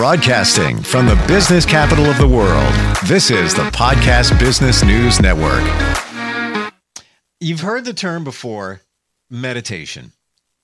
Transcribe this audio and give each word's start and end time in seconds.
Broadcasting 0.00 0.82
from 0.82 1.04
the 1.04 1.22
business 1.28 1.66
capital 1.66 2.06
of 2.06 2.16
the 2.16 2.26
world, 2.26 2.72
this 3.06 3.30
is 3.30 3.52
the 3.52 3.64
Podcast 3.64 4.40
Business 4.40 4.82
News 4.82 5.20
Network. 5.20 5.62
You've 7.38 7.60
heard 7.60 7.84
the 7.84 7.92
term 7.92 8.24
before 8.24 8.80
meditation. 9.28 10.12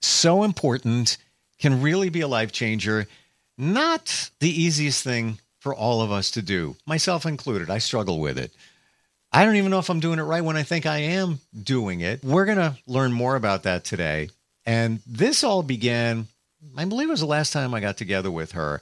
So 0.01 0.43
important, 0.43 1.19
can 1.59 1.83
really 1.83 2.09
be 2.09 2.23
a 2.23 2.29
life 2.29 2.51
changer. 2.51 3.09
Not 3.59 4.31
the 4.41 4.49
easiest 4.49 5.05
thing 5.05 5.39
for 5.59 5.75
all 5.75 6.01
of 6.01 6.11
us 6.11 6.31
to 6.31 6.41
do, 6.41 6.75
myself 6.87 7.27
included. 7.27 7.69
I 7.69 7.77
struggle 7.77 8.19
with 8.21 8.39
it. 8.39 8.53
I 9.33 9.45
don't 9.45 9.57
even 9.57 9.71
know 9.71 9.81
if 9.81 9.91
I'm 9.91 10.01
doing 10.01 10.19
it 10.19 10.23
right 10.23 10.43
when 10.43 10.57
I 10.57 10.63
think 10.63 10.87
I 10.87 10.97
am 10.97 11.41
doing 11.63 12.01
it. 12.01 12.25
We're 12.25 12.47
going 12.47 12.57
to 12.57 12.75
learn 12.87 13.13
more 13.13 13.37
about 13.37 13.65
that 13.65 13.85
today. 13.85 14.31
And 14.65 15.01
this 15.07 15.45
all 15.45 15.63
began, 15.63 16.27
I 16.75 16.87
believe 16.87 17.09
it 17.09 17.11
was 17.11 17.21
the 17.21 17.27
last 17.27 17.53
time 17.53 17.75
I 17.75 17.81
got 17.81 17.99
together 17.99 18.31
with 18.31 18.53
her. 18.53 18.81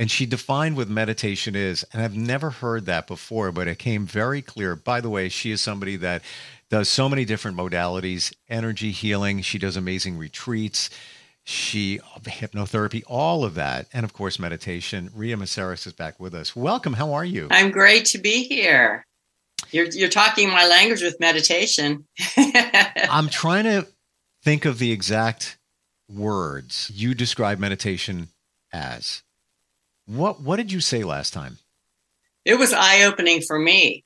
And 0.00 0.10
she 0.10 0.24
defined 0.24 0.78
what 0.78 0.88
meditation 0.88 1.54
is. 1.54 1.84
And 1.92 2.00
I've 2.02 2.16
never 2.16 2.48
heard 2.48 2.86
that 2.86 3.06
before, 3.06 3.52
but 3.52 3.68
it 3.68 3.78
came 3.78 4.06
very 4.06 4.40
clear. 4.40 4.74
By 4.74 5.02
the 5.02 5.10
way, 5.10 5.28
she 5.28 5.50
is 5.50 5.60
somebody 5.60 5.96
that 5.96 6.22
does 6.70 6.88
so 6.88 7.06
many 7.06 7.26
different 7.26 7.58
modalities 7.58 8.32
energy 8.48 8.92
healing. 8.92 9.42
She 9.42 9.58
does 9.58 9.76
amazing 9.76 10.16
retreats. 10.16 10.88
She 11.44 12.00
hypnotherapy, 12.22 13.02
all 13.06 13.44
of 13.44 13.54
that, 13.56 13.88
and 13.92 14.04
of 14.04 14.14
course 14.14 14.38
meditation. 14.38 15.10
Rhea 15.14 15.36
Maceris 15.36 15.86
is 15.86 15.92
back 15.92 16.18
with 16.18 16.34
us. 16.34 16.56
Welcome. 16.56 16.94
How 16.94 17.12
are 17.12 17.24
you? 17.24 17.48
I'm 17.50 17.70
great 17.70 18.06
to 18.06 18.18
be 18.18 18.44
here. 18.44 19.04
You're 19.70 19.86
you're 19.86 20.08
talking 20.08 20.48
my 20.48 20.66
language 20.66 21.02
with 21.02 21.20
meditation. 21.20 22.06
I'm 22.38 23.28
trying 23.28 23.64
to 23.64 23.86
think 24.42 24.64
of 24.64 24.78
the 24.78 24.92
exact 24.92 25.58
words 26.08 26.90
you 26.94 27.14
describe 27.14 27.58
meditation 27.58 28.28
as. 28.72 29.22
What 30.10 30.40
what 30.40 30.56
did 30.56 30.72
you 30.72 30.80
say 30.80 31.04
last 31.04 31.32
time? 31.32 31.58
It 32.44 32.58
was 32.58 32.72
eye-opening 32.72 33.42
for 33.42 33.60
me. 33.60 34.04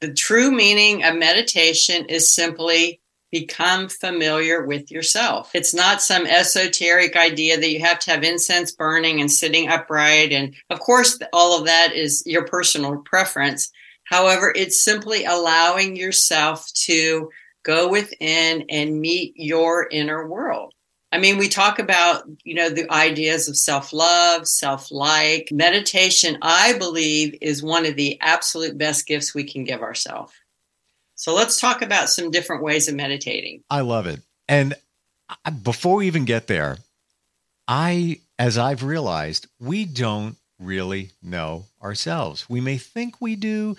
The 0.00 0.12
true 0.12 0.52
meaning 0.52 1.02
of 1.02 1.16
meditation 1.16 2.06
is 2.06 2.32
simply 2.32 3.00
become 3.32 3.88
familiar 3.88 4.64
with 4.64 4.88
yourself. 4.92 5.50
It's 5.52 5.74
not 5.74 6.00
some 6.00 6.26
esoteric 6.26 7.16
idea 7.16 7.58
that 7.58 7.70
you 7.70 7.80
have 7.80 7.98
to 8.00 8.12
have 8.12 8.22
incense 8.22 8.70
burning 8.70 9.20
and 9.20 9.28
sitting 9.28 9.68
upright. 9.68 10.30
And 10.30 10.54
of 10.70 10.78
course, 10.78 11.18
all 11.32 11.58
of 11.58 11.66
that 11.66 11.92
is 11.92 12.22
your 12.24 12.46
personal 12.46 12.98
preference. 12.98 13.72
However, 14.04 14.52
it's 14.54 14.84
simply 14.84 15.24
allowing 15.24 15.96
yourself 15.96 16.72
to 16.84 17.30
go 17.64 17.88
within 17.88 18.64
and 18.68 19.00
meet 19.00 19.32
your 19.34 19.88
inner 19.90 20.28
world. 20.28 20.72
I 21.12 21.18
mean, 21.18 21.38
we 21.38 21.48
talk 21.48 21.78
about, 21.78 22.24
you 22.42 22.54
know, 22.54 22.68
the 22.68 22.90
ideas 22.92 23.48
of 23.48 23.56
self 23.56 23.92
love, 23.92 24.46
self 24.46 24.90
like. 24.90 25.48
Meditation, 25.52 26.36
I 26.42 26.76
believe, 26.78 27.36
is 27.40 27.62
one 27.62 27.86
of 27.86 27.96
the 27.96 28.20
absolute 28.20 28.76
best 28.76 29.06
gifts 29.06 29.34
we 29.34 29.44
can 29.44 29.64
give 29.64 29.82
ourselves. 29.82 30.32
So 31.14 31.34
let's 31.34 31.60
talk 31.60 31.80
about 31.80 32.10
some 32.10 32.30
different 32.30 32.62
ways 32.62 32.88
of 32.88 32.94
meditating. 32.94 33.62
I 33.70 33.80
love 33.80 34.06
it. 34.06 34.20
And 34.48 34.74
before 35.62 35.96
we 35.96 36.06
even 36.08 36.24
get 36.24 36.46
there, 36.46 36.76
I, 37.66 38.20
as 38.38 38.58
I've 38.58 38.82
realized, 38.82 39.46
we 39.58 39.86
don't 39.86 40.36
really 40.58 41.12
know 41.22 41.64
ourselves. 41.82 42.48
We 42.48 42.60
may 42.60 42.78
think 42.78 43.20
we 43.20 43.36
do. 43.36 43.76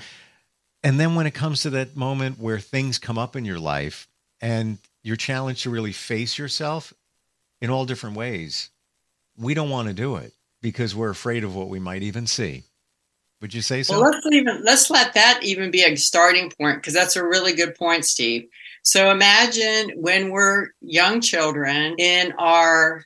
And 0.84 1.00
then 1.00 1.16
when 1.16 1.28
it 1.28 1.34
comes 1.34 1.62
to 1.62 1.70
that 1.72 1.96
moment 1.96 2.40
where 2.40 2.60
things 2.60 2.98
come 2.98 3.18
up 3.18 3.36
in 3.36 3.46
your 3.46 3.60
life 3.60 4.08
and 4.42 4.78
you're 5.04 5.16
challenged 5.16 5.64
to 5.64 5.70
really 5.70 5.92
face 5.92 6.38
yourself 6.38 6.94
in 7.62 7.70
all 7.70 7.86
different 7.86 8.16
ways, 8.16 8.70
we 9.38 9.54
don't 9.54 9.70
want 9.70 9.88
to 9.88 9.94
do 9.94 10.16
it 10.18 10.34
because 10.62 10.96
we're 10.96 11.10
afraid 11.10 11.44
of 11.44 11.56
what 11.56 11.70
we 11.70 11.80
might 11.80 12.04
even 12.04 12.28
see. 12.28 12.64
Would 13.42 13.54
you 13.54 13.62
say 13.62 13.84
so? 13.84 14.00
Well, 14.00 14.12
let's 14.12 14.26
even 14.32 14.64
let's 14.64 14.90
let 14.90 15.14
that 15.14 15.42
even 15.44 15.70
be 15.70 15.84
a 15.84 15.96
starting 15.96 16.52
point 16.60 16.78
because 16.78 16.94
that's 16.94 17.16
a 17.16 17.24
really 17.24 17.54
good 17.54 17.76
point, 17.76 18.04
Steve. 18.06 18.48
So 18.82 19.12
imagine 19.12 19.92
when 19.96 20.32
we're 20.32 20.70
young 20.82 21.22
children 21.22 21.96
in 22.00 22.34
our 22.40 23.06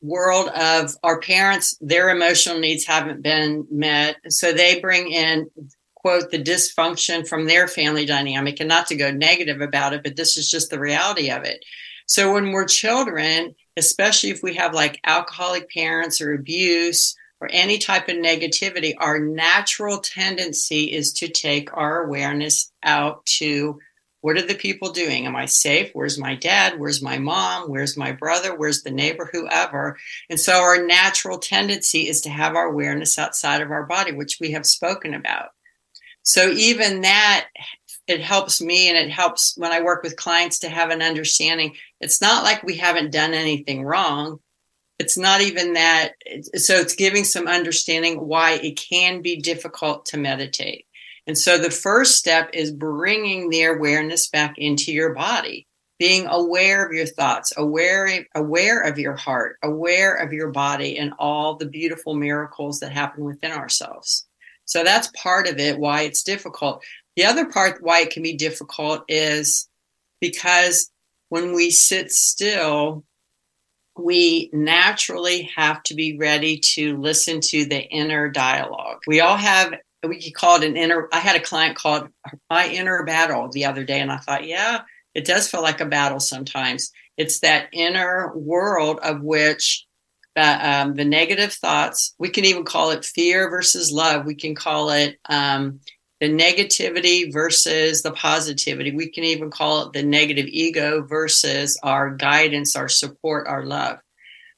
world 0.00 0.48
of 0.48 0.94
our 1.02 1.20
parents, 1.20 1.76
their 1.80 2.10
emotional 2.10 2.58
needs 2.58 2.86
haven't 2.86 3.22
been 3.22 3.66
met. 3.70 4.16
So 4.28 4.52
they 4.52 4.80
bring 4.80 5.10
in, 5.10 5.50
quote, 5.94 6.30
the 6.30 6.42
dysfunction 6.42 7.28
from 7.28 7.46
their 7.46 7.68
family 7.68 8.06
dynamic. 8.06 8.60
And 8.60 8.68
not 8.68 8.86
to 8.86 8.96
go 8.96 9.10
negative 9.10 9.60
about 9.60 9.92
it, 9.92 10.02
but 10.02 10.16
this 10.16 10.38
is 10.38 10.50
just 10.50 10.70
the 10.70 10.80
reality 10.80 11.30
of 11.30 11.44
it. 11.44 11.64
So 12.06 12.32
when 12.32 12.52
we're 12.52 12.66
children, 12.66 13.54
especially 13.76 14.30
if 14.30 14.42
we 14.42 14.54
have 14.54 14.74
like 14.74 15.00
alcoholic 15.04 15.70
parents 15.70 16.20
or 16.20 16.32
abuse 16.32 17.14
or 17.40 17.48
any 17.52 17.78
type 17.78 18.08
of 18.08 18.16
negativity, 18.16 18.94
our 18.98 19.18
natural 19.18 19.98
tendency 19.98 20.92
is 20.92 21.12
to 21.14 21.28
take 21.28 21.76
our 21.76 22.04
awareness 22.04 22.72
out 22.82 23.24
to 23.26 23.78
what 24.22 24.36
are 24.36 24.46
the 24.46 24.54
people 24.54 24.90
doing? 24.90 25.26
Am 25.26 25.36
I 25.36 25.44
safe? 25.44 25.90
Where's 25.92 26.18
my 26.18 26.34
dad? 26.34 26.80
Where's 26.80 27.00
my 27.00 27.16
mom? 27.16 27.70
Where's 27.70 27.96
my 27.96 28.10
brother? 28.10 28.56
Where's 28.56 28.82
the 28.82 28.90
neighbor? 28.90 29.28
Whoever. 29.32 29.98
And 30.28 30.40
so 30.40 30.54
our 30.54 30.84
natural 30.84 31.38
tendency 31.38 32.08
is 32.08 32.22
to 32.22 32.30
have 32.30 32.56
our 32.56 32.66
awareness 32.66 33.20
outside 33.20 33.60
of 33.60 33.70
our 33.70 33.84
body, 33.84 34.10
which 34.10 34.38
we 34.40 34.50
have 34.50 34.66
spoken 34.66 35.14
about. 35.14 35.50
So 36.24 36.50
even 36.50 37.02
that, 37.02 37.46
it 38.06 38.20
helps 38.20 38.60
me 38.60 38.88
and 38.88 38.96
it 38.96 39.10
helps 39.10 39.54
when 39.56 39.72
I 39.72 39.82
work 39.82 40.02
with 40.02 40.16
clients 40.16 40.60
to 40.60 40.68
have 40.68 40.90
an 40.90 41.02
understanding. 41.02 41.74
It's 42.00 42.20
not 42.20 42.44
like 42.44 42.62
we 42.62 42.76
haven't 42.76 43.12
done 43.12 43.34
anything 43.34 43.82
wrong. 43.82 44.38
It's 44.98 45.18
not 45.18 45.42
even 45.42 45.74
that 45.74 46.12
so 46.54 46.76
it's 46.76 46.94
giving 46.94 47.24
some 47.24 47.48
understanding 47.48 48.26
why 48.26 48.52
it 48.52 48.76
can 48.76 49.20
be 49.20 49.36
difficult 49.36 50.06
to 50.06 50.16
meditate. 50.16 50.86
And 51.26 51.36
so 51.36 51.58
the 51.58 51.70
first 51.70 52.16
step 52.16 52.50
is 52.52 52.70
bringing 52.70 53.50
the 53.50 53.64
awareness 53.64 54.28
back 54.28 54.54
into 54.56 54.92
your 54.92 55.12
body 55.12 55.66
being 55.98 56.26
aware 56.26 56.86
of 56.86 56.92
your 56.92 57.06
thoughts 57.06 57.52
aware 57.56 58.26
aware 58.34 58.80
of 58.82 58.98
your 58.98 59.16
heart 59.16 59.56
aware 59.62 60.14
of 60.14 60.32
your 60.32 60.50
body 60.50 60.98
and 60.98 61.12
all 61.18 61.56
the 61.56 61.66
beautiful 61.66 62.14
miracles 62.14 62.80
that 62.80 62.92
happen 62.92 63.24
within 63.24 63.52
ourselves. 63.52 64.26
So 64.66 64.82
that's 64.82 65.10
part 65.16 65.48
of 65.48 65.58
it 65.58 65.78
why 65.78 66.02
it's 66.02 66.22
difficult 66.22 66.84
the 67.16 67.24
other 67.24 67.46
part 67.46 67.82
why 67.82 68.00
it 68.02 68.10
can 68.10 68.22
be 68.22 68.36
difficult 68.36 69.04
is 69.08 69.68
because 70.20 70.90
when 71.28 71.54
we 71.54 71.70
sit 71.70 72.12
still 72.12 73.04
we 73.98 74.50
naturally 74.52 75.50
have 75.56 75.82
to 75.84 75.94
be 75.94 76.18
ready 76.18 76.58
to 76.58 76.98
listen 76.98 77.40
to 77.40 77.64
the 77.64 77.80
inner 77.80 78.28
dialogue. 78.28 78.98
We 79.06 79.20
all 79.20 79.36
have, 79.36 79.74
we 80.06 80.20
could 80.20 80.34
call 80.34 80.60
it 80.60 80.68
an 80.68 80.76
inner, 80.76 81.08
I 81.12 81.18
had 81.18 81.36
a 81.36 81.40
client 81.40 81.76
called 81.76 82.08
my 82.50 82.68
inner 82.68 83.04
battle 83.04 83.48
the 83.50 83.64
other 83.64 83.84
day, 83.84 84.00
and 84.00 84.12
I 84.12 84.18
thought, 84.18 84.46
yeah, 84.46 84.82
it 85.14 85.24
does 85.24 85.48
feel 85.48 85.62
like 85.62 85.80
a 85.80 85.86
battle 85.86 86.20
sometimes. 86.20 86.92
It's 87.16 87.40
that 87.40 87.68
inner 87.72 88.36
world 88.36 88.98
of 89.02 89.22
which 89.22 89.86
uh, 90.36 90.58
um, 90.60 90.94
the 90.94 91.04
negative 91.04 91.54
thoughts, 91.54 92.14
we 92.18 92.28
can 92.28 92.44
even 92.44 92.64
call 92.64 92.90
it 92.90 93.06
fear 93.06 93.48
versus 93.48 93.90
love. 93.90 94.26
We 94.26 94.34
can 94.34 94.54
call 94.54 94.90
it 94.90 95.16
um, 95.30 95.80
the 96.20 96.28
negativity 96.28 97.30
versus 97.30 98.02
the 98.02 98.12
positivity. 98.12 98.90
We 98.90 99.08
can 99.08 99.24
even 99.24 99.50
call 99.50 99.82
it 99.82 99.92
the 99.92 100.02
negative 100.02 100.46
ego 100.46 101.02
versus 101.02 101.78
our 101.82 102.10
guidance, 102.10 102.74
our 102.74 102.88
support, 102.88 103.46
our 103.46 103.64
love. 103.64 103.98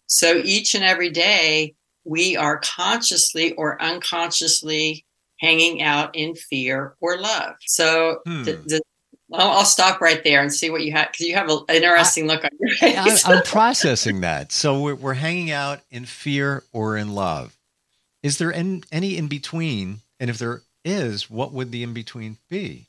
So 0.06 0.40
each 0.44 0.74
and 0.74 0.84
every 0.84 1.10
day, 1.10 1.74
we 2.04 2.36
are 2.36 2.58
consciously 2.58 3.52
or 3.54 3.80
unconsciously 3.82 5.04
hanging 5.40 5.82
out 5.82 6.16
in 6.16 6.34
fear 6.34 6.94
or 7.00 7.18
love. 7.18 7.56
So 7.66 8.20
hmm. 8.24 8.44
the, 8.44 8.52
the, 8.66 8.80
I'll, 9.32 9.64
stop 9.64 10.00
right 10.00 10.22
there 10.24 10.40
and 10.40 10.52
see 10.52 10.70
what 10.70 10.82
you 10.82 10.92
have 10.92 11.08
because 11.12 11.26
you 11.26 11.34
have 11.34 11.50
an 11.50 11.60
interesting 11.68 12.30
I, 12.30 12.34
look 12.34 12.44
on 12.44 12.50
your 12.58 12.74
face. 12.76 13.24
I, 13.26 13.36
am 13.36 13.42
processing 13.44 14.22
that. 14.22 14.52
So 14.52 14.80
we're, 14.80 14.94
we're 14.94 15.14
hanging 15.14 15.50
out 15.50 15.80
in 15.90 16.06
fear 16.06 16.62
or 16.72 16.96
in 16.96 17.14
love. 17.14 17.56
Is 18.22 18.38
there 18.38 18.52
any, 18.52 18.82
any 18.90 19.16
in 19.18 19.28
between? 19.28 20.00
And 20.18 20.30
if 20.30 20.38
there 20.38 20.62
is, 20.84 21.30
what 21.30 21.52
would 21.52 21.70
the 21.72 21.82
in 21.82 21.92
between 21.92 22.38
be? 22.48 22.88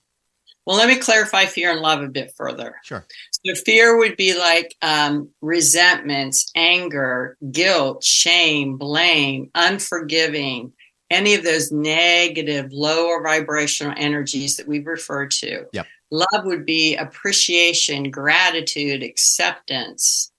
Well, 0.65 0.77
let 0.77 0.88
me 0.88 0.97
clarify 0.97 1.45
fear 1.45 1.71
and 1.71 1.81
love 1.81 2.03
a 2.03 2.07
bit 2.07 2.33
further. 2.38 2.75
Sure. 2.83 3.03
So, 3.31 3.56
fear 3.56 3.97
would 3.97 4.15
be 4.18 4.38
like 4.38 4.75
um, 4.83 5.30
resentments, 5.41 6.51
anger, 6.56 7.38
guilt, 7.51 8.03
shame, 8.03 8.77
blame, 8.77 9.50
unforgiving, 9.56 10.74
any 11.09 11.33
of 11.33 11.44
those 11.44 11.71
negative, 11.71 12.71
lower 12.71 13.24
vibrational 13.24 13.95
energies 13.97 14.57
that 14.57 14.68
we've 14.68 14.85
referred 14.85 15.31
to. 15.31 15.65
Yep. 15.74 15.88
Love 16.12 16.45
would 16.45 16.65
be 16.65 16.95
appreciation, 16.95 18.12
gratitude, 18.12 19.01
acceptance, 19.01 20.31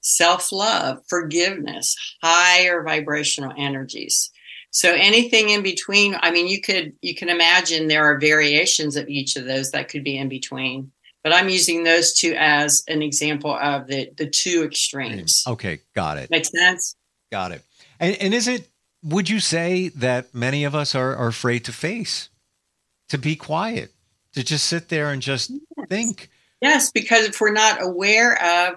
self 0.00 0.52
love, 0.52 1.00
forgiveness, 1.08 1.96
higher 2.22 2.82
vibrational 2.82 3.52
energies. 3.58 4.30
So 4.76 4.92
anything 4.92 5.48
in 5.48 5.62
between, 5.62 6.18
I 6.20 6.30
mean, 6.30 6.48
you 6.48 6.60
could 6.60 6.92
you 7.00 7.14
can 7.14 7.30
imagine 7.30 7.88
there 7.88 8.04
are 8.04 8.18
variations 8.18 8.94
of 8.94 9.08
each 9.08 9.34
of 9.34 9.46
those 9.46 9.70
that 9.70 9.88
could 9.88 10.04
be 10.04 10.18
in 10.18 10.28
between. 10.28 10.92
But 11.24 11.32
I'm 11.32 11.48
using 11.48 11.84
those 11.84 12.12
two 12.12 12.34
as 12.36 12.84
an 12.86 13.00
example 13.00 13.56
of 13.56 13.86
the 13.86 14.10
the 14.18 14.28
two 14.28 14.64
extremes. 14.64 15.44
Mm, 15.44 15.52
okay, 15.52 15.78
got 15.94 16.18
it. 16.18 16.28
Makes 16.28 16.50
sense. 16.50 16.94
Got 17.32 17.52
it. 17.52 17.62
And, 17.98 18.18
and 18.20 18.34
is 18.34 18.48
it 18.48 18.68
would 19.02 19.30
you 19.30 19.40
say 19.40 19.88
that 19.88 20.34
many 20.34 20.64
of 20.64 20.74
us 20.74 20.94
are, 20.94 21.16
are 21.16 21.28
afraid 21.28 21.64
to 21.64 21.72
face, 21.72 22.28
to 23.08 23.16
be 23.16 23.34
quiet, 23.34 23.94
to 24.34 24.44
just 24.44 24.66
sit 24.66 24.90
there 24.90 25.08
and 25.10 25.22
just 25.22 25.48
yes. 25.48 25.86
think? 25.88 26.28
Yes, 26.60 26.90
because 26.90 27.24
if 27.24 27.40
we're 27.40 27.50
not 27.50 27.82
aware 27.82 28.34
of 28.42 28.74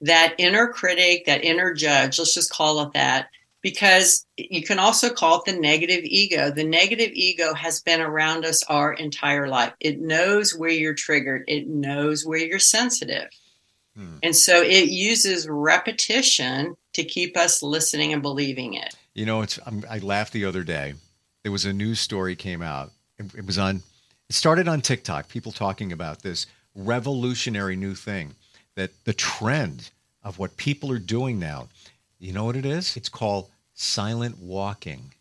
that 0.00 0.34
inner 0.38 0.68
critic, 0.68 1.26
that 1.26 1.44
inner 1.44 1.74
judge, 1.74 2.18
let's 2.18 2.32
just 2.32 2.50
call 2.50 2.80
it 2.80 2.94
that, 2.94 3.28
because 3.62 4.26
you 4.36 4.62
can 4.62 4.78
also 4.78 5.08
call 5.08 5.38
it 5.38 5.44
the 5.44 5.58
negative 5.58 6.00
ego. 6.04 6.50
The 6.50 6.64
negative 6.64 7.10
ego 7.12 7.54
has 7.54 7.80
been 7.80 8.00
around 8.00 8.44
us 8.44 8.62
our 8.64 8.92
entire 8.92 9.48
life. 9.48 9.72
It 9.80 10.00
knows 10.00 10.54
where 10.54 10.70
you're 10.70 10.94
triggered, 10.94 11.44
it 11.46 11.68
knows 11.68 12.26
where 12.26 12.40
you're 12.40 12.58
sensitive. 12.58 13.28
Hmm. 13.96 14.16
And 14.22 14.36
so 14.36 14.62
it 14.62 14.88
uses 14.88 15.48
repetition 15.48 16.76
to 16.94 17.04
keep 17.04 17.36
us 17.36 17.62
listening 17.62 18.12
and 18.12 18.22
believing 18.22 18.74
it. 18.74 18.94
You 19.14 19.26
know, 19.26 19.42
it's 19.42 19.58
I 19.88 19.98
laughed 19.98 20.32
the 20.32 20.44
other 20.44 20.64
day. 20.64 20.94
There 21.42 21.52
was 21.52 21.64
a 21.64 21.72
news 21.72 22.00
story 22.00 22.34
came 22.34 22.62
out. 22.62 22.90
It, 23.18 23.34
it 23.36 23.46
was 23.46 23.58
on. 23.58 23.82
It 24.28 24.34
started 24.34 24.68
on 24.68 24.80
TikTok. 24.80 25.28
People 25.28 25.52
talking 25.52 25.92
about 25.92 26.22
this 26.22 26.46
revolutionary 26.74 27.76
new 27.76 27.94
thing 27.94 28.34
that 28.74 28.90
the 29.04 29.12
trend 29.12 29.90
of 30.24 30.38
what 30.38 30.56
people 30.56 30.90
are 30.90 30.98
doing 30.98 31.38
now. 31.38 31.68
You 32.22 32.32
know 32.32 32.44
what 32.44 32.54
it 32.54 32.64
is? 32.64 32.96
It's 32.96 33.08
called 33.08 33.50
silent 33.74 34.38
walking. 34.38 35.12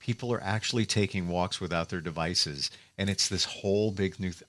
People 0.00 0.32
are 0.32 0.42
actually 0.42 0.84
taking 0.84 1.28
walks 1.28 1.60
without 1.60 1.88
their 1.88 2.00
devices, 2.00 2.68
and 2.98 3.08
it's 3.08 3.28
this 3.28 3.44
whole 3.44 3.92
big 3.92 4.18
new 4.18 4.32
thing. 4.32 4.48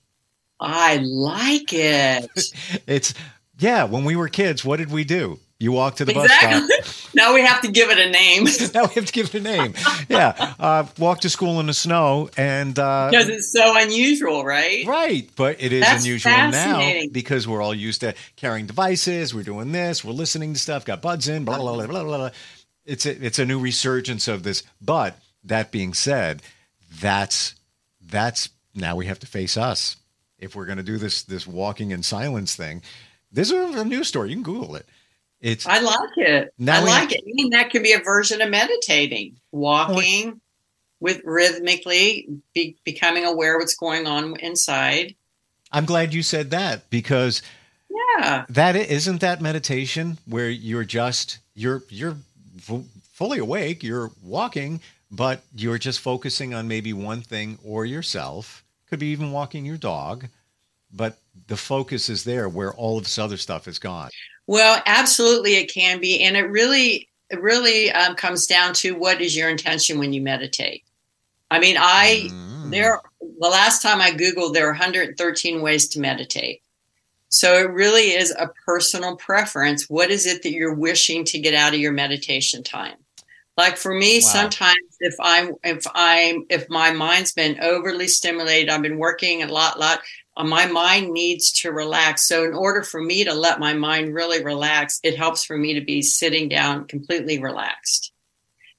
I 0.58 0.96
like 0.96 1.72
it. 1.72 2.28
it's 2.88 3.14
yeah. 3.60 3.84
When 3.84 4.04
we 4.04 4.16
were 4.16 4.28
kids, 4.28 4.64
what 4.64 4.78
did 4.78 4.90
we 4.90 5.04
do? 5.04 5.38
You 5.64 5.72
walk 5.72 5.96
to 5.96 6.04
the 6.04 6.12
exactly. 6.12 6.76
bus 6.76 6.86
stop. 6.86 7.14
now 7.14 7.32
we 7.32 7.40
have 7.40 7.62
to 7.62 7.68
give 7.68 7.88
it 7.88 7.98
a 7.98 8.10
name. 8.10 8.44
now 8.74 8.82
we 8.82 8.92
have 8.96 9.06
to 9.06 9.12
give 9.14 9.34
it 9.34 9.34
a 9.34 9.40
name. 9.40 9.72
Yeah, 10.10 10.54
uh, 10.60 10.86
walk 10.98 11.22
to 11.22 11.30
school 11.30 11.58
in 11.58 11.68
the 11.68 11.72
snow, 11.72 12.28
and 12.36 12.78
uh, 12.78 13.08
because 13.10 13.30
it's 13.30 13.50
so 13.50 13.74
unusual, 13.74 14.44
right? 14.44 14.86
Right, 14.86 15.30
but 15.36 15.62
it 15.62 15.72
is 15.72 15.80
That's 15.80 16.04
unusual 16.04 16.32
now 16.32 17.00
because 17.10 17.48
we're 17.48 17.62
all 17.62 17.74
used 17.74 18.02
to 18.02 18.14
carrying 18.36 18.66
devices. 18.66 19.34
We're 19.34 19.42
doing 19.42 19.72
this. 19.72 20.04
We're 20.04 20.12
listening 20.12 20.52
to 20.52 20.58
stuff. 20.58 20.84
Got 20.84 21.00
buds 21.00 21.28
in. 21.28 21.46
Blah 21.46 21.56
blah 21.56 21.74
blah 21.76 21.86
blah 21.86 22.04
blah. 22.04 22.30
It's 22.84 23.06
a, 23.06 23.24
it's 23.24 23.38
a 23.38 23.46
new 23.46 23.58
resurgence 23.58 24.28
of 24.28 24.42
this. 24.42 24.64
But 24.82 25.18
that 25.44 25.72
being 25.72 25.94
said, 25.94 26.42
that's 27.00 27.54
that's 28.02 28.50
now 28.74 28.96
we 28.96 29.06
have 29.06 29.20
to 29.20 29.26
face 29.26 29.56
us 29.56 29.96
if 30.38 30.54
we're 30.54 30.66
going 30.66 30.76
to 30.76 30.84
do 30.84 30.98
this 30.98 31.22
this 31.22 31.46
walking 31.46 31.90
in 31.90 32.02
silence 32.02 32.54
thing. 32.54 32.82
This 33.32 33.50
is 33.50 33.74
a 33.74 33.84
news 33.86 34.08
story. 34.08 34.28
You 34.28 34.36
can 34.36 34.42
Google 34.42 34.76
it 34.76 34.86
it's 35.40 35.66
I 35.66 35.80
like 35.80 36.16
it. 36.16 36.54
I 36.66 36.80
like 36.80 37.12
it. 37.12 37.20
I 37.20 37.32
mean, 37.34 37.50
that 37.50 37.70
could 37.70 37.82
be 37.82 37.92
a 37.92 37.98
version 37.98 38.40
of 38.40 38.50
meditating, 38.50 39.36
walking 39.52 40.26
well, 40.26 40.40
with 41.00 41.22
rhythmically, 41.24 42.28
be, 42.54 42.76
becoming 42.84 43.24
aware 43.24 43.58
what's 43.58 43.74
going 43.74 44.06
on 44.06 44.36
inside. 44.40 45.14
I'm 45.70 45.84
glad 45.84 46.14
you 46.14 46.22
said 46.22 46.50
that 46.52 46.88
because 46.88 47.42
yeah, 48.18 48.46
that 48.48 48.76
isn't 48.76 49.20
that 49.20 49.42
meditation 49.42 50.18
where 50.26 50.48
you're 50.48 50.84
just 50.84 51.38
you're 51.54 51.82
you're 51.88 52.16
fully 53.12 53.38
awake, 53.38 53.82
you're 53.82 54.10
walking, 54.22 54.80
but 55.10 55.42
you're 55.54 55.78
just 55.78 56.00
focusing 56.00 56.54
on 56.54 56.68
maybe 56.68 56.92
one 56.92 57.20
thing 57.20 57.58
or 57.64 57.84
yourself. 57.84 58.64
Could 58.88 58.98
be 58.98 59.08
even 59.08 59.32
walking 59.32 59.64
your 59.64 59.76
dog, 59.76 60.28
but 60.94 61.18
the 61.46 61.56
focus 61.56 62.08
is 62.08 62.24
there 62.24 62.48
where 62.48 62.72
all 62.74 62.98
of 62.98 63.04
this 63.04 63.18
other 63.18 63.36
stuff 63.36 63.68
is 63.68 63.78
gone. 63.78 64.10
Well, 64.46 64.80
absolutely, 64.86 65.54
it 65.54 65.72
can 65.72 66.00
be, 66.00 66.20
and 66.20 66.36
it 66.36 66.44
really, 66.44 67.08
it 67.30 67.40
really 67.40 67.90
um, 67.92 68.14
comes 68.14 68.46
down 68.46 68.74
to 68.74 68.94
what 68.94 69.20
is 69.20 69.36
your 69.36 69.48
intention 69.48 69.98
when 69.98 70.12
you 70.12 70.20
meditate. 70.20 70.84
I 71.50 71.58
mean, 71.58 71.76
I 71.78 72.28
mm. 72.30 72.70
there 72.70 73.00
the 73.20 73.48
last 73.48 73.82
time 73.82 74.00
I 74.00 74.10
googled, 74.10 74.54
there 74.54 74.66
are 74.66 74.72
113 74.72 75.62
ways 75.62 75.88
to 75.88 76.00
meditate. 76.00 76.62
So 77.28 77.58
it 77.58 77.70
really 77.70 78.12
is 78.12 78.30
a 78.30 78.50
personal 78.64 79.16
preference. 79.16 79.90
What 79.90 80.10
is 80.10 80.26
it 80.26 80.42
that 80.42 80.52
you're 80.52 80.74
wishing 80.74 81.24
to 81.26 81.38
get 81.38 81.54
out 81.54 81.74
of 81.74 81.80
your 81.80 81.92
meditation 81.92 82.62
time? 82.62 82.96
Like 83.56 83.76
for 83.76 83.94
me, 83.94 84.16
wow. 84.16 84.30
sometimes 84.30 84.96
if 85.00 85.14
I'm 85.20 85.54
if 85.62 85.84
I'm 85.94 86.44
if 86.48 86.68
my 86.68 86.90
mind's 86.92 87.32
been 87.32 87.60
overly 87.60 88.08
stimulated, 88.08 88.68
I've 88.68 88.82
been 88.82 88.98
working 88.98 89.42
a 89.42 89.48
lot, 89.48 89.78
lot 89.78 90.00
my 90.42 90.66
mind 90.66 91.12
needs 91.12 91.52
to 91.60 91.70
relax. 91.70 92.26
So, 92.26 92.44
in 92.44 92.54
order 92.54 92.82
for 92.82 93.00
me 93.00 93.24
to 93.24 93.34
let 93.34 93.60
my 93.60 93.72
mind 93.72 94.14
really 94.14 94.42
relax, 94.42 94.98
it 95.04 95.16
helps 95.16 95.44
for 95.44 95.56
me 95.56 95.74
to 95.74 95.80
be 95.80 96.02
sitting 96.02 96.48
down 96.48 96.86
completely 96.86 97.38
relaxed. 97.38 98.12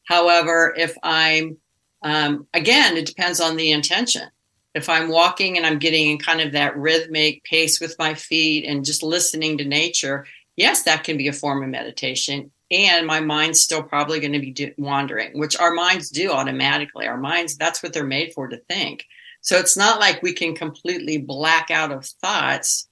However, 0.05 0.73
if 0.77 0.95
I'm, 1.01 1.57
um, 2.03 2.47
again, 2.53 2.97
it 2.97 3.05
depends 3.05 3.39
on 3.39 3.55
the 3.55 3.71
intention. 3.71 4.29
If 4.73 4.89
I'm 4.89 5.07
walking 5.07 5.55
and 5.55 5.65
I'm 5.65 5.79
getting 5.79 6.11
in 6.11 6.17
kind 6.17 6.41
of 6.41 6.51
that 6.51 6.77
rhythmic 6.77 7.43
pace 7.45 7.79
with 7.79 7.97
my 7.97 8.13
feet 8.13 8.65
and 8.65 8.83
just 8.83 9.03
listening 9.03 9.57
to 9.57 9.65
nature, 9.65 10.25
yes, 10.57 10.83
that 10.83 11.05
can 11.05 11.15
be 11.17 11.29
a 11.29 11.33
form 11.33 11.63
of 11.63 11.69
meditation. 11.69 12.51
And 12.69 13.07
my 13.07 13.21
mind's 13.21 13.61
still 13.61 13.83
probably 13.83 14.19
going 14.19 14.33
to 14.33 14.39
be 14.39 14.73
wandering, 14.77 15.39
which 15.39 15.57
our 15.57 15.73
minds 15.73 16.09
do 16.09 16.31
automatically. 16.31 17.07
Our 17.07 17.17
minds, 17.17 17.55
that's 17.55 17.81
what 17.81 17.93
they're 17.93 18.03
made 18.03 18.33
for 18.33 18.49
to 18.49 18.57
think. 18.57 19.05
So 19.45 19.57
it's 19.57 19.77
not 19.77 19.99
like 19.99 20.23
we 20.23 20.33
can 20.33 20.55
completely 20.55 21.19
black 21.19 21.69
out 21.69 21.91
of 21.91 22.03
thoughts, 22.03 22.87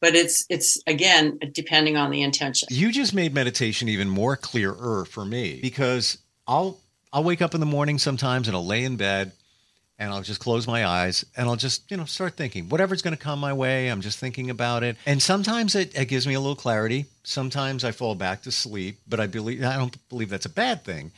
but 0.00 0.14
it's 0.14 0.46
it's 0.48 0.80
again 0.86 1.40
depending 1.52 1.96
on 1.96 2.12
the 2.12 2.22
intention. 2.22 2.68
You 2.70 2.92
just 2.92 3.12
made 3.12 3.34
meditation 3.34 3.88
even 3.88 4.08
more 4.08 4.36
clearer 4.36 5.04
for 5.04 5.24
me 5.24 5.58
because 5.60 6.18
I'll 6.46 6.78
I'll 7.12 7.24
wake 7.24 7.42
up 7.42 7.54
in 7.54 7.60
the 7.60 7.66
morning 7.66 7.98
sometimes 7.98 8.46
and 8.46 8.56
I'll 8.56 8.64
lay 8.64 8.84
in 8.84 8.96
bed 8.96 9.32
and 9.98 10.12
I'll 10.12 10.22
just 10.22 10.38
close 10.38 10.64
my 10.68 10.86
eyes 10.86 11.26
and 11.36 11.48
I'll 11.48 11.56
just, 11.56 11.90
you 11.90 11.96
know, 11.96 12.04
start 12.04 12.36
thinking 12.36 12.68
whatever's 12.68 13.02
going 13.02 13.16
to 13.16 13.22
come 13.22 13.40
my 13.40 13.52
way. 13.52 13.88
I'm 13.88 14.00
just 14.00 14.20
thinking 14.20 14.48
about 14.48 14.84
it. 14.84 14.96
And 15.06 15.20
sometimes 15.20 15.74
it, 15.74 15.98
it, 15.98 16.06
gives 16.06 16.24
me 16.24 16.34
a 16.34 16.40
little 16.40 16.54
clarity. 16.54 17.06
Sometimes 17.24 17.82
I 17.82 17.90
fall 17.90 18.14
back 18.14 18.42
to 18.42 18.52
sleep, 18.52 19.00
but 19.08 19.18
I 19.18 19.26
believe, 19.26 19.64
I 19.64 19.76
don't 19.76 20.08
believe 20.08 20.30
that's 20.30 20.46
a 20.46 20.50
bad 20.50 20.84
thing. 20.84 21.10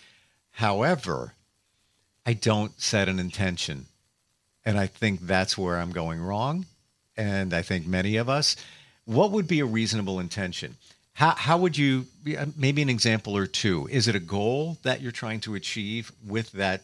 However, 0.52 1.34
I 2.24 2.32
don't 2.32 2.80
set 2.80 3.08
an 3.08 3.20
intention. 3.20 3.86
And 4.64 4.78
I 4.78 4.86
think 4.86 5.20
that's 5.20 5.58
where 5.58 5.76
I'm 5.76 5.90
going 5.90 6.20
wrong. 6.20 6.66
And 7.16 7.52
I 7.52 7.62
think 7.62 7.86
many 7.86 8.16
of 8.16 8.28
us, 8.28 8.56
what 9.04 9.32
would 9.32 9.46
be 9.46 9.60
a 9.60 9.66
reasonable 9.66 10.20
intention? 10.20 10.76
How, 11.14 11.30
how 11.30 11.58
would 11.58 11.76
you, 11.76 12.06
maybe 12.56 12.80
an 12.80 12.88
example 12.88 13.36
or 13.36 13.46
two? 13.46 13.88
Is 13.90 14.08
it 14.08 14.14
a 14.14 14.20
goal 14.20 14.78
that 14.82 15.02
you're 15.02 15.12
trying 15.12 15.40
to 15.40 15.54
achieve 15.54 16.12
with 16.26 16.52
that 16.52 16.82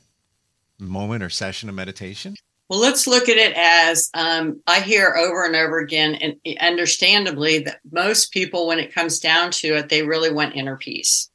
moment 0.79 1.23
or 1.23 1.31
session 1.31 1.69
of 1.69 1.75
meditation? 1.75 2.37
Well, 2.69 2.81
let's 2.81 3.07
look 3.07 3.31
at 3.31 3.39
it 3.39 3.55
as 3.57 4.11
um, 4.13 4.61
I 4.67 4.81
hear 4.81 5.15
over 5.17 5.47
and 5.47 5.57
over 5.57 5.79
again, 5.79 6.17
and 6.17 6.37
understandably, 6.61 7.61
that 7.61 7.81
most 7.91 8.31
people, 8.31 8.67
when 8.67 8.79
it 8.79 8.95
comes 8.95 9.21
down 9.21 9.53
to 9.53 9.79
it, 9.79 9.89
they 9.89 10.03
really 10.03 10.31
want 10.31 10.55
inner 10.55 10.77
peace. 10.77 11.31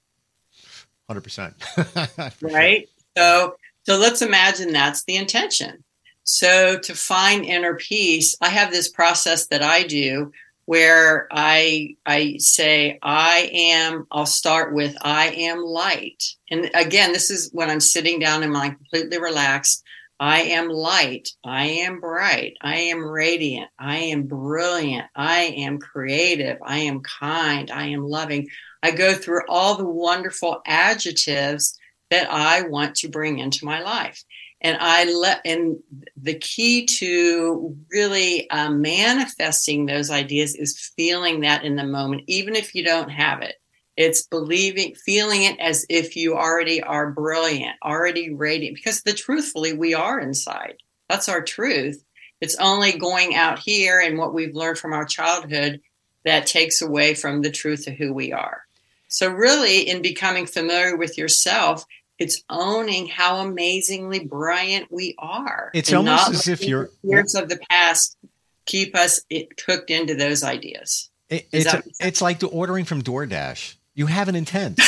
100%. 1.09 2.41
right? 2.53 2.87
Sure. 2.87 2.87
So, 3.17 3.55
so 3.83 3.97
let's 3.97 4.21
imagine 4.21 4.73
that's 4.73 5.03
the 5.05 5.15
intention. 5.15 5.83
So 6.23 6.79
to 6.79 6.95
find 6.95 7.45
inner 7.45 7.75
peace, 7.75 8.35
I 8.41 8.49
have 8.49 8.71
this 8.71 8.89
process 8.89 9.47
that 9.47 9.61
I 9.61 9.83
do 9.83 10.31
where 10.65 11.27
I 11.31 11.97
I 12.05 12.37
say 12.37 12.97
I 13.01 13.49
am 13.53 14.07
I'll 14.11 14.25
start 14.25 14.73
with 14.73 14.95
I 15.01 15.27
am 15.31 15.61
light. 15.61 16.23
And 16.49 16.71
again, 16.73 17.11
this 17.11 17.29
is 17.29 17.49
when 17.51 17.69
I'm 17.69 17.81
sitting 17.81 18.19
down 18.19 18.43
and 18.43 18.55
I'm 18.55 18.75
completely 18.75 19.19
relaxed. 19.19 19.83
I 20.19 20.41
am 20.41 20.69
light. 20.69 21.29
I 21.43 21.65
am 21.65 21.99
bright. 21.99 22.53
I 22.61 22.75
am 22.75 23.03
radiant. 23.03 23.69
I 23.77 23.97
am 23.97 24.23
brilliant. 24.23 25.07
I 25.15 25.41
am 25.57 25.79
creative. 25.79 26.59
I 26.63 26.77
am 26.79 27.01
kind. 27.01 27.69
I 27.69 27.87
am 27.87 28.07
loving. 28.07 28.47
I 28.81 28.91
go 28.91 29.13
through 29.13 29.41
all 29.49 29.75
the 29.75 29.85
wonderful 29.85 30.61
adjectives 30.65 31.77
that 32.09 32.29
I 32.31 32.61
want 32.61 32.95
to 32.97 33.09
bring 33.09 33.39
into 33.39 33.65
my 33.65 33.81
life 33.81 34.23
and 34.63 34.77
I 34.79 35.11
let 35.11 35.41
and 35.43 35.77
the 36.15 36.35
key 36.35 36.85
to 36.85 37.75
really 37.91 38.49
uh, 38.49 38.69
manifesting 38.69 39.85
those 39.85 40.09
ideas 40.09 40.55
is 40.55 40.91
feeling 40.95 41.41
that 41.41 41.65
in 41.65 41.75
the 41.75 41.83
moment, 41.83 42.23
even 42.27 42.55
if 42.55 42.73
you 42.73 42.83
don't 42.83 43.09
have 43.09 43.41
it. 43.41 43.55
It's 43.95 44.23
believing, 44.23 44.95
feeling 44.95 45.43
it 45.43 45.59
as 45.59 45.85
if 45.87 46.15
you 46.15 46.35
already 46.35 46.81
are 46.81 47.11
brilliant, 47.11 47.75
already 47.83 48.33
radiant. 48.33 48.75
Because 48.75 49.03
the 49.03 49.13
truthfully, 49.13 49.73
we 49.73 49.93
are 49.93 50.19
inside. 50.19 50.77
That's 51.09 51.29
our 51.29 51.43
truth. 51.43 52.03
It's 52.41 52.55
only 52.55 52.97
going 52.97 53.35
out 53.35 53.59
here 53.59 53.99
and 53.99 54.17
what 54.17 54.33
we've 54.33 54.55
learned 54.55 54.79
from 54.79 54.93
our 54.93 55.05
childhood 55.05 55.79
that 56.25 56.47
takes 56.47 56.81
away 56.81 57.13
from 57.13 57.41
the 57.41 57.51
truth 57.51 57.85
of 57.87 57.93
who 57.93 58.13
we 58.13 58.33
are. 58.33 58.63
So, 59.09 59.29
really, 59.29 59.87
in 59.87 60.01
becoming 60.01 60.47
familiar 60.47 60.97
with 60.97 61.17
yourself, 61.17 61.85
it's 62.19 62.43
owning 62.49 63.07
how 63.07 63.37
amazingly 63.37 64.25
brilliant 64.25 64.91
we 64.91 65.15
are. 65.17 65.71
It's 65.73 65.91
almost 65.91 66.31
as 66.31 66.47
if 66.47 66.65
you're 66.65 66.89
years 67.03 67.35
of 67.35 67.49
the 67.49 67.59
past 67.69 68.17
keep 68.65 68.95
us 68.95 69.21
it, 69.29 69.47
hooked 69.65 69.89
into 69.89 70.15
those 70.15 70.43
ideas. 70.43 71.09
It, 71.29 71.47
it's 71.51 71.73
a, 71.73 71.83
it's 71.99 72.21
like 72.21 72.39
the 72.39 72.47
ordering 72.47 72.85
from 72.85 73.01
DoorDash. 73.01 73.75
You 73.95 74.07
have 74.07 74.27
an 74.27 74.35
intent. 74.35 74.79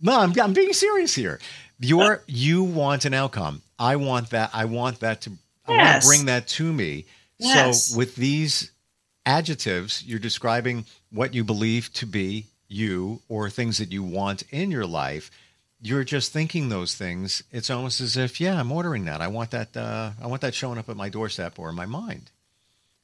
no, 0.00 0.18
I'm, 0.18 0.38
I'm 0.40 0.52
being 0.52 0.72
serious 0.72 1.14
here 1.14 1.40
You're 1.78 2.22
you 2.26 2.64
want 2.64 3.04
an 3.04 3.14
outcome. 3.14 3.62
I 3.78 3.96
want 3.96 4.30
that. 4.30 4.50
I 4.52 4.64
want 4.64 5.00
that 5.00 5.22
to. 5.22 5.32
I 5.66 5.72
want 5.72 6.02
to 6.02 6.08
bring 6.08 6.26
that 6.26 6.46
to 6.48 6.72
me. 6.72 7.06
Yes. 7.38 7.88
So 7.88 7.98
with 7.98 8.16
these 8.16 8.70
adjectives, 9.26 10.04
you're 10.04 10.18
describing 10.18 10.84
what 11.10 11.34
you 11.34 11.44
believe 11.44 11.92
to 11.94 12.06
be 12.06 12.46
you 12.68 13.20
or 13.28 13.48
things 13.50 13.78
that 13.78 13.92
you 13.92 14.02
want 14.02 14.42
in 14.50 14.70
your 14.70 14.86
life. 14.86 15.30
You're 15.84 16.02
just 16.02 16.32
thinking 16.32 16.70
those 16.70 16.94
things. 16.94 17.42
It's 17.52 17.68
almost 17.68 18.00
as 18.00 18.16
if, 18.16 18.40
yeah, 18.40 18.58
I'm 18.58 18.72
ordering 18.72 19.04
that. 19.04 19.20
I 19.20 19.28
want 19.28 19.50
that. 19.50 19.76
Uh, 19.76 20.12
I 20.18 20.26
want 20.26 20.40
that 20.40 20.54
showing 20.54 20.78
up 20.78 20.88
at 20.88 20.96
my 20.96 21.10
doorstep 21.10 21.58
or 21.58 21.68
in 21.68 21.74
my 21.74 21.84
mind. 21.84 22.30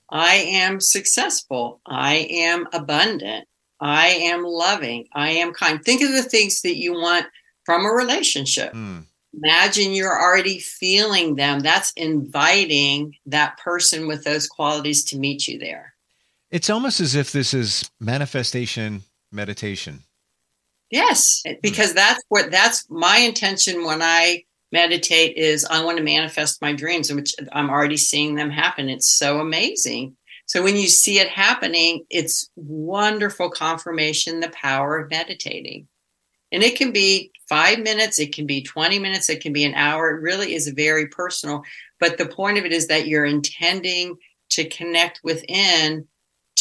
I 0.08 0.36
am 0.36 0.80
successful. 0.80 1.82
I 1.84 2.26
am 2.30 2.66
abundant. 2.72 3.46
I 3.80 4.08
am 4.08 4.44
loving. 4.44 5.08
I 5.12 5.32
am 5.32 5.52
kind. 5.52 5.84
Think 5.84 6.00
of 6.00 6.12
the 6.12 6.22
things 6.22 6.62
that 6.62 6.76
you 6.76 6.94
want 6.94 7.26
from 7.66 7.84
a 7.84 7.90
relationship. 7.90 8.72
Hmm. 8.72 9.00
Imagine 9.34 9.92
you're 9.92 10.18
already 10.18 10.58
feeling 10.58 11.36
them. 11.36 11.60
That's 11.60 11.92
inviting 11.92 13.16
that 13.26 13.58
person 13.58 14.08
with 14.08 14.24
those 14.24 14.48
qualities 14.48 15.04
to 15.04 15.18
meet 15.18 15.46
you 15.46 15.58
there. 15.58 15.92
It's 16.50 16.70
almost 16.70 17.00
as 17.00 17.14
if 17.14 17.30
this 17.30 17.52
is 17.52 17.90
manifestation 18.00 19.02
meditation. 19.30 20.02
Yes, 20.90 21.42
mm-hmm. 21.46 21.58
because 21.62 21.94
that's 21.94 22.22
what 22.28 22.50
that's 22.50 22.86
my 22.90 23.18
intention 23.18 23.84
when 23.84 24.02
I 24.02 24.44
meditate 24.72 25.36
is 25.36 25.64
I 25.64 25.84
want 25.84 25.98
to 25.98 26.04
manifest 26.04 26.62
my 26.62 26.72
dreams, 26.72 27.12
which 27.12 27.34
I'm 27.52 27.70
already 27.70 27.96
seeing 27.96 28.34
them 28.34 28.50
happen. 28.50 28.88
It's 28.88 29.08
so 29.08 29.40
amazing. 29.40 30.16
So 30.46 30.62
when 30.62 30.76
you 30.76 30.88
see 30.88 31.18
it 31.20 31.28
happening, 31.28 32.04
it's 32.10 32.50
wonderful 32.56 33.50
confirmation 33.50 34.40
the 34.40 34.50
power 34.50 34.98
of 34.98 35.10
meditating. 35.10 35.86
And 36.52 36.64
it 36.64 36.76
can 36.76 36.90
be 36.90 37.30
five 37.48 37.78
minutes, 37.78 38.18
it 38.18 38.34
can 38.34 38.46
be 38.46 38.62
20 38.62 38.98
minutes, 38.98 39.30
it 39.30 39.40
can 39.40 39.52
be 39.52 39.64
an 39.64 39.74
hour. 39.74 40.10
It 40.10 40.22
really 40.22 40.54
is 40.54 40.68
very 40.68 41.06
personal. 41.06 41.62
But 42.00 42.18
the 42.18 42.26
point 42.26 42.58
of 42.58 42.64
it 42.64 42.72
is 42.72 42.88
that 42.88 43.06
you're 43.06 43.24
intending 43.24 44.16
to 44.50 44.68
connect 44.68 45.20
within 45.22 46.08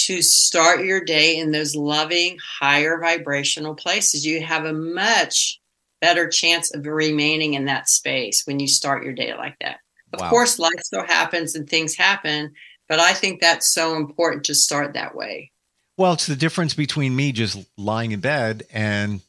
to 0.10 0.24
start 0.24 0.84
your 0.84 1.04
day 1.04 1.38
in 1.38 1.52
those 1.52 1.76
loving, 1.76 2.36
higher 2.60 3.00
vibrational 3.00 3.76
places. 3.76 4.26
You 4.26 4.42
have 4.42 4.66
a 4.66 4.74
much 4.74 5.60
better 6.02 6.28
chance 6.28 6.74
of 6.74 6.88
remaining 6.88 7.54
in 7.54 7.66
that 7.66 7.88
space 7.88 8.42
when 8.46 8.60
you 8.60 8.68
start 8.68 9.04
your 9.04 9.14
day 9.14 9.36
like 9.36 9.56
that. 9.62 9.78
Of 10.12 10.22
Wow. 10.22 10.30
course, 10.32 10.58
life 10.58 10.80
still 10.82 11.06
happens 11.06 11.54
and 11.54 11.70
things 11.70 11.96
happen, 11.96 12.56
but 12.88 13.00
I 13.00 13.14
think 13.14 13.40
that's 13.40 13.72
so 13.72 13.98
important 13.98 14.46
to 14.46 14.56
start 14.56 14.96
that 14.96 15.14
way. 15.14 15.52
Well, 15.96 16.14
it's 16.14 16.26
the 16.26 16.36
difference 16.36 16.74
between 16.74 17.16
me 17.16 17.32
just 17.32 17.64
lying 17.78 18.12
in 18.12 18.20
bed 18.20 18.64
and 18.74 19.22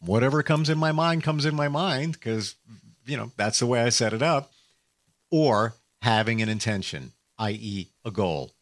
whatever 0.00 0.42
comes 0.42 0.70
in 0.70 0.78
my 0.78 0.92
mind 0.92 1.22
comes 1.22 1.44
in 1.44 1.54
my 1.54 1.68
mind 1.68 2.14
because, 2.14 2.54
you 3.04 3.18
know, 3.18 3.30
that's 3.36 3.58
the 3.58 3.66
way 3.66 3.82
I 3.82 3.90
set 3.90 4.14
it 4.14 4.22
up, 4.22 4.52
or 5.30 5.74
having 6.00 6.40
an 6.40 6.48
intention, 6.48 7.12
i.e., 7.38 7.90
a 8.06 8.10
goal. 8.10 8.53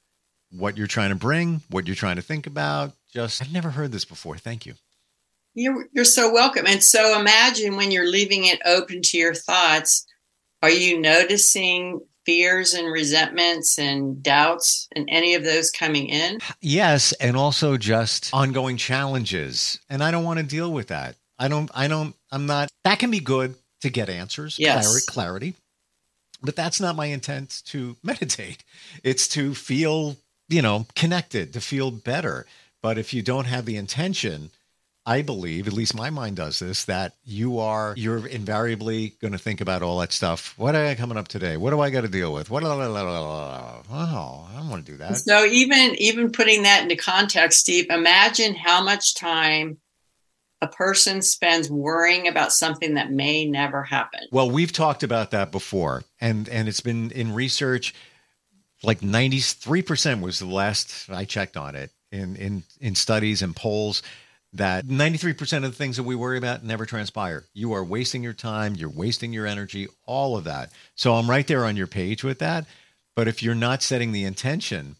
What 0.56 0.76
you're 0.76 0.86
trying 0.86 1.10
to 1.10 1.16
bring, 1.16 1.62
what 1.70 1.86
you're 1.86 1.96
trying 1.96 2.16
to 2.16 2.22
think 2.22 2.46
about. 2.46 2.92
Just, 3.12 3.42
I've 3.42 3.52
never 3.52 3.70
heard 3.70 3.92
this 3.92 4.04
before. 4.04 4.36
Thank 4.38 4.66
you. 4.66 4.74
You're, 5.54 5.86
you're 5.92 6.04
so 6.04 6.32
welcome. 6.32 6.66
And 6.66 6.82
so 6.82 7.18
imagine 7.18 7.76
when 7.76 7.90
you're 7.90 8.08
leaving 8.08 8.44
it 8.46 8.60
open 8.64 9.02
to 9.02 9.18
your 9.18 9.34
thoughts, 9.34 10.06
are 10.62 10.70
you 10.70 10.98
noticing 11.00 12.00
fears 12.24 12.72
and 12.72 12.90
resentments 12.92 13.78
and 13.78 14.22
doubts 14.22 14.88
and 14.94 15.08
any 15.10 15.34
of 15.34 15.44
those 15.44 15.70
coming 15.70 16.06
in? 16.06 16.38
Yes, 16.60 17.12
and 17.12 17.36
also 17.36 17.76
just 17.76 18.30
ongoing 18.32 18.76
challenges. 18.76 19.80
And 19.90 20.02
I 20.02 20.10
don't 20.10 20.24
want 20.24 20.38
to 20.38 20.44
deal 20.44 20.72
with 20.72 20.88
that. 20.88 21.16
I 21.38 21.48
don't, 21.48 21.70
I 21.74 21.88
don't, 21.88 22.14
I'm 22.30 22.46
not, 22.46 22.68
that 22.84 22.98
can 22.98 23.10
be 23.10 23.20
good 23.20 23.56
to 23.80 23.90
get 23.90 24.08
answers, 24.08 24.56
Yes. 24.58 24.86
clarity, 24.86 25.06
clarity. 25.08 25.54
But 26.44 26.56
that's 26.56 26.80
not 26.80 26.96
my 26.96 27.06
intent 27.06 27.62
to 27.66 27.96
meditate. 28.02 28.64
It's 29.02 29.28
to 29.28 29.54
feel, 29.54 30.16
you 30.52 30.62
know, 30.62 30.86
connected, 30.94 31.52
to 31.54 31.60
feel 31.60 31.90
better. 31.90 32.46
But 32.82 32.98
if 32.98 33.14
you 33.14 33.22
don't 33.22 33.46
have 33.46 33.64
the 33.64 33.76
intention, 33.76 34.50
I 35.04 35.22
believe, 35.22 35.66
at 35.66 35.72
least 35.72 35.96
my 35.96 36.10
mind 36.10 36.36
does 36.36 36.58
this, 36.60 36.84
that 36.84 37.14
you 37.24 37.58
are 37.58 37.94
you're 37.96 38.26
invariably 38.26 39.14
going 39.20 39.32
to 39.32 39.38
think 39.38 39.60
about 39.60 39.82
all 39.82 39.98
that 39.98 40.12
stuff. 40.12 40.54
What 40.56 40.76
am 40.76 40.86
I 40.86 40.94
coming 40.94 41.16
up 41.16 41.28
today? 41.28 41.56
What 41.56 41.70
do 41.70 41.80
I 41.80 41.90
got 41.90 42.02
to 42.02 42.08
deal 42.08 42.32
with? 42.32 42.50
What? 42.50 42.62
Oh, 42.62 42.70
I 42.70 44.56
don't 44.56 44.68
want 44.68 44.86
to 44.86 44.92
do 44.92 44.98
that. 44.98 45.16
So 45.16 45.44
even 45.44 45.96
even 45.96 46.30
putting 46.30 46.62
that 46.62 46.82
into 46.82 46.96
context, 46.96 47.60
Steve, 47.60 47.86
imagine 47.90 48.54
how 48.54 48.82
much 48.82 49.14
time 49.14 49.78
a 50.60 50.68
person 50.68 51.20
spends 51.20 51.68
worrying 51.68 52.28
about 52.28 52.52
something 52.52 52.94
that 52.94 53.10
may 53.10 53.44
never 53.44 53.82
happen. 53.82 54.20
Well, 54.30 54.48
we've 54.48 54.72
talked 54.72 55.02
about 55.02 55.32
that 55.32 55.50
before, 55.50 56.04
and 56.20 56.48
and 56.48 56.68
it's 56.68 56.80
been 56.80 57.10
in 57.10 57.34
research. 57.34 57.92
Like 58.82 59.02
ninety 59.02 59.40
three 59.40 59.82
percent 59.82 60.22
was 60.22 60.38
the 60.38 60.46
last 60.46 61.08
I 61.10 61.24
checked 61.24 61.56
on 61.56 61.74
it 61.76 61.90
in 62.10 62.36
in 62.36 62.62
in 62.80 62.94
studies 62.94 63.42
and 63.42 63.54
polls 63.54 64.02
that 64.52 64.86
ninety 64.86 65.18
three 65.18 65.32
percent 65.32 65.64
of 65.64 65.70
the 65.70 65.76
things 65.76 65.96
that 65.96 66.02
we 66.02 66.14
worry 66.14 66.38
about 66.38 66.64
never 66.64 66.84
transpire. 66.84 67.44
You 67.54 67.72
are 67.72 67.84
wasting 67.84 68.22
your 68.22 68.32
time, 68.32 68.74
you're 68.74 68.90
wasting 68.90 69.32
your 69.32 69.46
energy, 69.46 69.88
all 70.04 70.36
of 70.36 70.44
that. 70.44 70.70
So 70.94 71.14
I'm 71.14 71.30
right 71.30 71.46
there 71.46 71.64
on 71.64 71.76
your 71.76 71.86
page 71.86 72.24
with 72.24 72.40
that. 72.40 72.66
But 73.14 73.28
if 73.28 73.42
you're 73.42 73.54
not 73.54 73.82
setting 73.82 74.12
the 74.12 74.24
intention, 74.24 74.96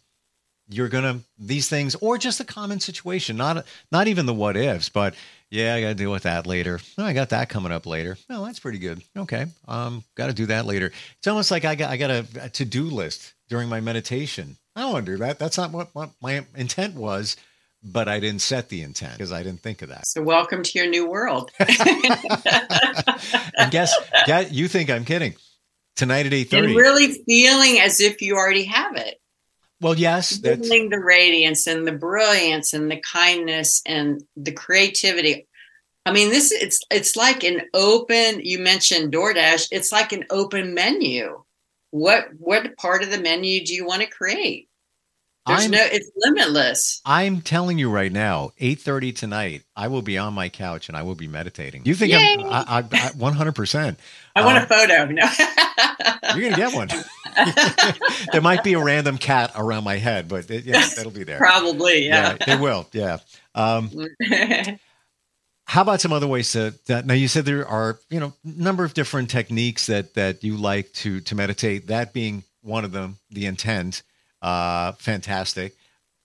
you're 0.69 0.89
gonna 0.89 1.19
these 1.37 1.67
things, 1.67 1.95
or 1.95 2.17
just 2.17 2.39
a 2.39 2.45
common 2.45 2.79
situation, 2.79 3.35
not 3.35 3.65
not 3.91 4.07
even 4.07 4.25
the 4.25 4.33
what 4.33 4.55
ifs, 4.55 4.89
but 4.89 5.13
yeah, 5.49 5.75
I 5.75 5.81
got 5.81 5.89
to 5.89 5.93
deal 5.93 6.11
with 6.11 6.23
that 6.23 6.47
later. 6.47 6.79
Oh, 6.97 7.05
I 7.05 7.13
got 7.13 7.29
that 7.29 7.47
coming 7.47 7.71
up 7.71 7.85
later. 7.85 8.17
Oh, 8.27 8.43
that's 8.43 8.59
pretty 8.59 8.79
good. 8.79 9.03
Okay, 9.15 9.45
um, 9.67 10.03
got 10.15 10.27
to 10.27 10.33
do 10.33 10.47
that 10.47 10.65
later. 10.65 10.91
It's 11.19 11.27
almost 11.27 11.51
like 11.51 11.63
I 11.63 11.75
got 11.75 11.91
I 11.91 11.97
got 11.97 12.09
a, 12.09 12.25
a 12.41 12.49
to 12.49 12.65
do 12.65 12.85
list 12.85 13.33
during 13.49 13.69
my 13.69 13.81
meditation. 13.81 14.57
I 14.75 14.81
don't 14.81 14.93
want 14.93 15.05
to 15.05 15.11
do 15.13 15.17
that. 15.19 15.39
That's 15.39 15.57
not 15.57 15.71
what, 15.71 15.89
what 15.93 16.11
my 16.21 16.45
intent 16.55 16.95
was, 16.95 17.37
but 17.83 18.07
I 18.07 18.19
didn't 18.19 18.41
set 18.41 18.69
the 18.69 18.81
intent 18.81 19.13
because 19.13 19.31
I 19.31 19.43
didn't 19.43 19.61
think 19.61 19.81
of 19.81 19.89
that. 19.89 20.07
So 20.07 20.21
welcome 20.21 20.63
to 20.63 20.79
your 20.79 20.87
new 20.87 21.09
world. 21.09 21.51
and 21.59 21.69
guess, 23.71 23.93
guess 24.25 24.51
you 24.51 24.67
think 24.67 24.89
I'm 24.89 25.05
kidding? 25.05 25.35
Tonight 25.95 26.25
at 26.25 26.31
8.30. 26.31 26.53
and 26.53 26.75
really 26.75 27.23
feeling 27.27 27.79
as 27.79 28.01
if 28.01 28.21
you 28.21 28.35
already 28.35 28.65
have 28.65 28.95
it. 28.95 29.19
Well, 29.83 29.95
yes, 29.95 30.37
Feeling 30.37 30.89
the 30.89 30.99
radiance 30.99 31.67
and 31.67 31.85
the 31.85 31.91
brilliance 31.91 32.73
and 32.73 32.89
the 32.89 33.01
kindness 33.01 33.81
and 33.85 34.23
the 34.37 34.53
creativity. 34.53 35.45
I 36.05 36.13
mean, 36.13 36.29
this 36.29 36.53
it's 36.53 36.79
it's 36.89 37.17
like 37.17 37.43
an 37.43 37.63
open. 37.73 38.39
You 38.41 38.59
mentioned 38.59 39.13
DoorDash. 39.13 39.67
It's 39.71 39.91
like 39.91 40.13
an 40.13 40.25
open 40.29 40.73
menu. 40.73 41.42
What 41.93 42.29
what 42.39 42.75
part 42.77 43.03
of 43.03 43.11
the 43.11 43.19
menu 43.19 43.63
do 43.63 43.71
you 43.75 43.85
want 43.85 44.01
to 44.01 44.07
create? 44.07 44.67
There's 45.45 45.61
I'm- 45.61 45.69
no. 45.71 45.77
It's 45.91 46.09
limitless. 46.15 47.01
I'm 47.05 47.41
telling 47.41 47.77
you 47.77 47.91
right 47.91 48.11
now, 48.11 48.51
eight 48.59 48.79
thirty 48.79 49.11
tonight, 49.11 49.61
I 49.75 49.89
will 49.89 50.01
be 50.01 50.17
on 50.17 50.33
my 50.33 50.49
couch 50.49 50.87
and 50.87 50.97
I 50.97 51.03
will 51.03 51.13
be 51.13 51.27
meditating. 51.27 51.83
You 51.85 51.93
think 51.93 52.13
Yay! 52.13 52.37
I'm 52.49 52.67
I, 52.67 52.83
I, 52.91 53.31
hundred 53.31 53.53
percent? 53.53 53.99
I 54.35 54.43
want 54.43 54.57
Uh, 54.57 54.61
a 54.63 54.65
photo. 54.65 55.05
No. 55.05 55.29
You're 56.35 56.49
gonna 56.49 56.55
get 56.55 56.73
one. 56.73 56.87
there 58.31 58.41
might 58.41 58.63
be 58.63 58.73
a 58.73 58.79
random 58.83 59.19
cat 59.19 59.51
around 59.55 59.83
my 59.83 59.97
head, 59.97 60.27
but 60.27 60.49
it, 60.49 60.65
yeah, 60.65 60.87
that'll 60.95 61.11
be 61.11 61.23
there. 61.23 61.37
Probably, 61.37 62.07
yeah. 62.07 62.37
it 62.39 62.59
will. 62.59 62.87
Yeah. 62.91 63.19
Um, 63.53 63.91
how 65.65 65.81
about 65.81 66.01
some 66.01 66.13
other 66.13 66.27
ways 66.27 66.51
to 66.51 66.73
that? 66.87 67.05
Now 67.05 67.13
you 67.13 67.27
said 67.27 67.45
there 67.45 67.67
are 67.67 67.99
you 68.09 68.19
know 68.19 68.33
number 68.43 68.83
of 68.83 68.93
different 68.93 69.29
techniques 69.29 69.87
that 69.87 70.13
that 70.15 70.43
you 70.43 70.57
like 70.57 70.91
to 70.93 71.21
to 71.21 71.35
meditate. 71.35 71.87
That 71.87 72.13
being 72.13 72.43
one 72.61 72.85
of 72.85 72.91
them, 72.91 73.17
the 73.29 73.45
intent. 73.45 74.03
Uh, 74.41 74.91
fantastic. 74.93 75.75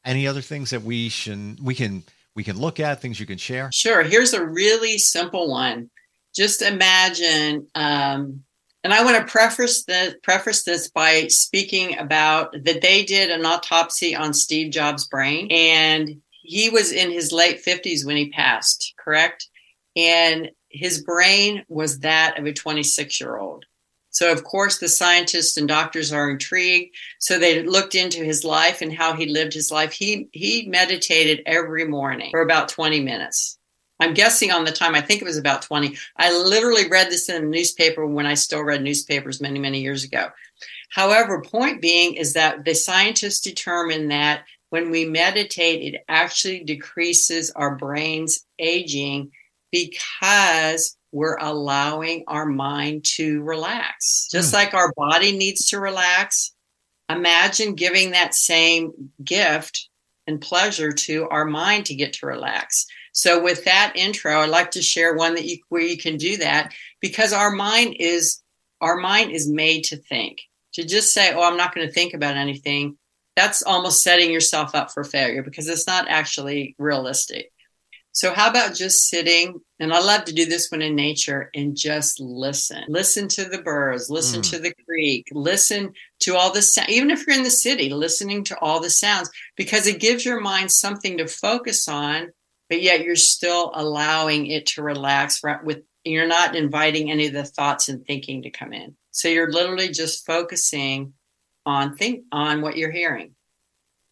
Any 0.05 0.27
other 0.27 0.41
things 0.41 0.71
that 0.71 0.83
we 0.83 1.09
should 1.09 1.59
we 1.63 1.75
can 1.75 2.03
we 2.35 2.45
can 2.45 2.59
look 2.59 2.81
at 2.81 3.01
things 3.01 3.19
you 3.21 3.27
can 3.27 3.39
share? 3.39 3.71
Sure. 3.73 4.03
Here's 4.03 4.33
a 4.33 4.45
really 4.45 4.99
simple 4.99 5.51
one. 5.51 5.91
Just 6.35 6.63
imagine, 6.63 7.67
um, 7.75 8.45
and 8.85 8.95
I 8.95 9.05
want 9.05 9.17
to 9.17 9.31
preface 9.31 9.85
the 9.85 10.17
preface 10.23 10.63
this 10.63 10.89
by 10.89 11.27
speaking 11.29 11.99
about 11.99 12.53
that 12.53 12.81
they 12.81 13.05
did 13.05 13.31
an 13.31 13.45
autopsy 13.45 14.15
on 14.15 14.35
Steve 14.35 14.73
Jobs' 14.73 15.09
brain, 15.09 15.49
and 15.51 16.23
he 16.49 16.71
was 16.71 16.93
in 16.93 17.11
his 17.11 17.31
late 17.31 17.63
50s 17.63 18.07
when 18.07 18.17
he 18.17 18.31
passed, 18.31 18.95
correct? 18.99 19.49
And 19.95 20.51
his 20.71 21.03
brain 21.03 21.65
was 21.69 22.01
that 22.01 22.39
of 22.39 22.47
a 22.47 22.53
26 22.55 23.21
year 23.21 23.37
old. 23.37 23.67
So, 24.11 24.33
of 24.33 24.45
course, 24.45 24.79
the 24.79 24.89
scientists 24.89 25.59
and 25.59 25.69
doctors 25.69 26.11
are 26.11 26.31
intrigued. 26.31 26.97
So 27.21 27.39
they 27.39 27.63
looked 27.63 27.95
into 27.95 28.25
his 28.25 28.45
life 28.45 28.81
and 28.81 28.93
how 28.93 29.13
he 29.13 29.27
lived 29.27 29.53
his 29.53 29.71
life. 29.71 29.93
He 29.93 30.29
he 30.33 30.67
meditated 30.67 31.43
every 31.45 31.87
morning 31.87 32.31
for 32.31 32.41
about 32.41 32.71
20 32.71 33.01
minutes. 33.01 33.59
I'm 34.01 34.15
guessing 34.15 34.51
on 34.51 34.65
the 34.65 34.73
time, 34.73 34.95
I 34.95 35.03
think 35.03 35.21
it 35.21 35.27
was 35.27 35.37
about 35.37 35.63
20. 35.63 35.97
I 36.17 36.33
literally 36.33 36.89
read 36.89 37.11
this 37.11 37.29
in 37.29 37.43
a 37.43 37.47
newspaper 37.47 38.07
when 38.07 38.27
I 38.27 38.35
still 38.35 38.63
read 38.63 38.83
newspapers 38.83 39.41
many, 39.41 39.59
many 39.59 39.81
years 39.81 40.05
ago. 40.05 40.29
However, 40.91 41.43
point 41.43 41.83
being 41.83 42.15
is 42.15 42.33
that 42.33 42.65
the 42.65 42.75
scientists 42.75 43.41
determined 43.41 44.11
that 44.11 44.45
when 44.71 44.91
we 44.91 45.05
meditate, 45.05 45.95
it 45.95 46.05
actually 46.09 46.65
decreases 46.65 47.51
our 47.53 47.77
brain's 47.77 48.45
aging 48.59 49.31
because 49.73 50.97
we're 51.13 51.37
allowing 51.37 52.25
our 52.27 52.47
mind 52.47 53.05
to 53.05 53.43
relax. 53.43 54.29
Just 54.31 54.51
mm. 54.51 54.55
like 54.55 54.75
our 54.75 54.93
body 54.97 55.37
needs 55.37 55.71
to 55.71 55.81
relax, 55.81 56.55
imagine 57.09 57.75
giving 57.75 58.11
that 58.11 58.35
same 58.35 59.11
gift 59.25 59.89
and 60.27 60.41
pleasure 60.41 60.93
to 60.93 61.27
our 61.31 61.47
mind 61.47 61.87
to 61.87 61.95
get 61.95 62.13
to 62.15 62.27
relax. 62.27 62.87
So 63.13 63.43
with 63.43 63.65
that 63.65 63.95
intro, 63.97 64.41
I'd 64.41 64.51
like 64.51 64.73
to 64.73 64.83
share 64.83 65.15
one 65.15 65.35
that 65.35 65.45
you 65.45 65.59
where 65.71 65.83
you 65.83 65.97
can 65.97 66.19
do 66.19 66.37
that 66.37 66.73
because 67.01 67.33
our 67.33 67.51
mind 67.51 67.97
is 67.99 68.43
our 68.81 68.97
mind 68.97 69.33
is 69.33 69.49
made 69.49 69.85
to 69.85 69.97
think. 69.97 70.39
To 70.75 70.85
just 70.85 71.13
say, 71.13 71.33
"Oh, 71.33 71.43
I'm 71.43 71.57
not 71.57 71.75
going 71.75 71.87
to 71.87 71.93
think 71.93 72.15
about 72.15 72.37
anything," 72.37 72.99
that's 73.39 73.63
almost 73.63 74.03
setting 74.03 74.33
yourself 74.33 74.75
up 74.75 74.91
for 74.91 75.05
failure 75.05 75.45
because 75.45 75.69
it's 75.69 75.87
not 75.87 76.09
actually 76.09 76.75
realistic. 76.77 77.53
So, 78.11 78.35
how 78.35 78.51
about 78.51 78.75
just 78.75 79.09
sitting? 79.09 79.61
And 79.79 79.93
I 79.93 80.01
love 80.01 80.25
to 80.25 80.35
do 80.35 80.45
this 80.45 80.71
one 80.73 80.83
in 80.83 80.97
nature 80.97 81.49
and 81.55 81.77
just 81.77 82.19
listen. 82.19 82.83
Listen 82.89 83.29
to 83.29 83.45
the 83.45 83.63
birds, 83.63 84.11
listen 84.11 84.41
mm. 84.41 84.51
to 84.51 84.59
the 84.59 84.75
creek, 84.85 85.29
listen 85.31 85.93
to 86.21 86.37
all 86.37 86.53
the 86.53 86.63
sound. 86.63 86.91
Even 86.91 87.11
if 87.11 87.25
you're 87.25 87.37
in 87.37 87.45
the 87.45 87.51
city, 87.51 87.91
listening 87.91 88.43
to 88.43 88.59
all 88.59 88.81
the 88.81 88.91
sounds 88.91 89.31
because 89.57 89.87
it 89.87 90.01
gives 90.01 90.25
your 90.25 90.41
mind 90.41 90.73
something 90.73 91.19
to 91.19 91.29
focus 91.29 91.87
on, 91.87 92.33
but 92.69 92.83
yet 92.83 93.05
you're 93.05 93.15
still 93.15 93.71
allowing 93.73 94.47
it 94.47 94.67
to 94.67 94.83
relax. 94.83 95.45
Right 95.45 95.63
with 95.63 95.85
you're 96.03 96.27
not 96.27 96.57
inviting 96.57 97.09
any 97.09 97.29
of 97.29 97.35
the 97.35 97.45
thoughts 97.45 97.89
and 97.89 98.05
thinking 98.05 98.43
to 98.43 98.51
come 98.51 98.73
in. 98.73 98.97
So 99.13 99.29
you're 99.29 99.53
literally 99.53 99.91
just 99.91 100.27
focusing 100.27 101.13
on 101.69 101.97
think 101.97 102.25
on 102.33 102.63
what 102.63 102.77
you're 102.77 102.91
hearing, 102.91 103.35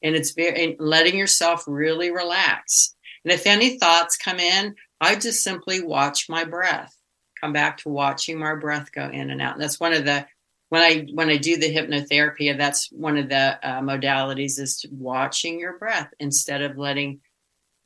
and 0.02 0.14
it's 0.14 0.32
very 0.32 0.64
and 0.64 0.76
letting 0.78 1.18
yourself 1.18 1.64
really 1.66 2.10
relax 2.10 2.96
and 3.26 3.32
if 3.32 3.44
any 3.44 3.76
thoughts 3.76 4.16
come 4.16 4.38
in, 4.38 4.76
I 5.00 5.16
just 5.16 5.42
simply 5.42 5.82
watch 5.82 6.28
my 6.28 6.44
breath. 6.44 6.96
Come 7.40 7.52
back 7.52 7.78
to 7.78 7.88
watching 7.88 8.38
my 8.38 8.54
breath 8.54 8.92
go 8.92 9.08
in 9.08 9.30
and 9.30 9.42
out. 9.42 9.54
And 9.54 9.62
that's 9.62 9.80
one 9.80 9.92
of 9.92 10.04
the 10.04 10.24
when 10.68 10.80
I 10.80 11.08
when 11.12 11.28
I 11.28 11.36
do 11.36 11.56
the 11.56 11.74
hypnotherapy, 11.74 12.56
that's 12.56 12.88
one 12.92 13.16
of 13.16 13.28
the 13.28 13.58
uh, 13.68 13.80
modalities 13.80 14.60
is 14.60 14.86
watching 14.92 15.58
your 15.58 15.76
breath 15.76 16.14
instead 16.20 16.62
of 16.62 16.78
letting 16.78 17.18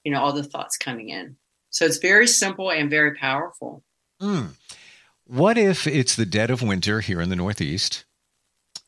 you 0.05 0.13
know 0.13 0.21
all 0.21 0.35
the 0.35 0.45
thoughts 0.45 0.77
coming 0.77 1.09
in. 1.09 1.37
So 1.71 1.87
it's 1.87 1.97
very 1.97 2.27
simple 2.27 2.71
and 2.71 2.91
very 2.91 3.15
powerful. 3.15 3.83
Mm. 4.21 4.57
What 5.25 5.57
if 5.57 5.87
it's 5.87 6.17
the 6.17 6.27
dead 6.27 6.51
of 6.51 6.61
winter 6.61 7.01
here 7.01 7.23
in 7.23 7.31
the 7.31 7.37
Northeast, 7.37 8.05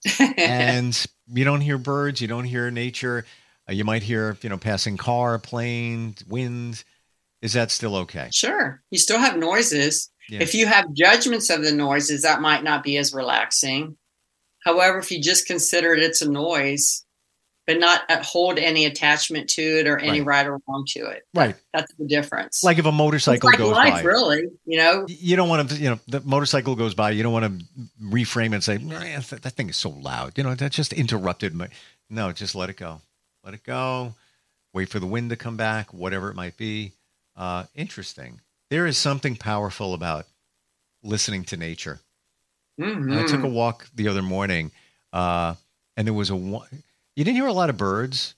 and 0.37 1.07
you 1.29 1.45
don't 1.45 1.61
hear 1.61 1.79
birds, 1.79 2.21
you 2.21 2.29
don't 2.29 2.45
hear 2.45 2.71
nature? 2.71 3.25
Uh, 3.69 3.73
you 3.73 3.85
might 3.85 4.03
hear, 4.03 4.37
you 4.43 4.49
know, 4.49 4.59
passing 4.59 4.97
car, 4.97 5.39
plane, 5.39 6.15
wind. 6.29 6.85
Is 7.41 7.53
that 7.55 7.71
still 7.71 7.97
okay? 7.97 8.29
Sure. 8.33 8.83
You 8.91 8.99
still 8.99 9.19
have 9.19 9.37
noises. 9.37 10.11
Yeah. 10.29 10.41
If 10.43 10.55
you 10.55 10.67
have 10.67 10.93
judgments 10.95 11.51
of 11.51 11.63
the 11.63 11.73
noises, 11.73 12.23
that 12.23 12.41
might 12.41 12.63
not 12.63 12.83
be 12.83 12.97
as 12.97 13.13
relaxing. 13.13 13.97
However, 14.65 14.99
if 14.99 15.11
you 15.11 15.21
just 15.21 15.47
consider 15.47 15.93
it 15.93 16.03
it's 16.03 16.23
a 16.23 16.31
noise, 16.31 17.05
but 17.67 17.79
not 17.79 18.03
uh, 18.09 18.23
hold 18.23 18.59
any 18.59 18.87
attachment 18.87 19.49
to 19.51 19.63
it 19.63 19.87
or 19.87 19.99
any 19.99 20.21
right, 20.21 20.45
right 20.45 20.47
or 20.47 20.59
wrong 20.69 20.85
to 20.89 21.07
it. 21.07 21.23
Right. 21.35 21.55
That's 21.73 21.93
the 21.95 22.07
difference. 22.07 22.65
Like 22.65 22.79
if 22.79 22.87
a 22.87 22.93
motorcycle 22.93 23.49
like 23.51 23.59
goes 23.59 23.73
life, 23.73 23.95
by. 23.95 24.03
Really, 24.03 24.45
you 24.65 24.79
know. 24.79 25.07
You 25.09 25.37
don't 25.37 25.49
want 25.49 25.71
to, 25.71 25.77
you 25.77 25.91
know, 25.91 26.01
the 26.09 26.21
motorcycle 26.21 26.75
goes 26.75 26.95
by, 26.95 27.11
you 27.11 27.23
don't 27.23 27.33
want 27.33 27.61
to 27.61 27.65
reframe 28.03 28.53
and 28.53 28.63
say, 28.63 28.79
that 28.79 29.53
thing 29.53 29.69
is 29.69 29.77
so 29.77 29.91
loud. 29.91 30.37
You 30.37 30.45
know, 30.45 30.55
that 30.55 30.73
just 30.73 30.93
interrupted 30.93 31.55
my. 31.55 31.69
No, 32.11 32.31
just 32.33 32.55
let 32.55 32.69
it 32.69 32.77
go 32.77 33.01
let 33.45 33.55
it 33.55 33.65
go, 33.65 34.15
wait 34.73 34.89
for 34.89 35.01
the 35.01 35.07
wind 35.07 35.31
to 35.31 35.37
come 35.37 35.57
back, 35.57 35.93
whatever 35.93 36.31
it 36.31 36.37
might 36.37 36.57
be. 36.57 36.93
Uh, 37.37 37.65
interesting. 37.75 38.41
There 38.71 38.87
is 38.87 38.97
something 38.97 39.37
powerful 39.37 39.95
about 39.95 40.27
listening 41.03 41.45
to 41.45 41.57
nature. 41.57 42.01
Mm-hmm. 42.81 43.13
I 43.13 43.23
took 43.23 43.41
a 43.41 43.43
mm-hmm. 43.43 43.55
walk 43.55 43.89
the 43.95 44.09
other 44.09 44.23
morning, 44.23 44.71
uh, 45.13 45.55
and 45.97 46.07
there 46.07 46.15
was 46.15 46.31
a 46.31 46.37
one. 46.37 46.69
You 47.17 47.25
didn't 47.25 47.37
hear 47.37 47.47
a 47.47 47.53
lot 47.53 47.71
of 47.71 47.77
birds, 47.77 48.35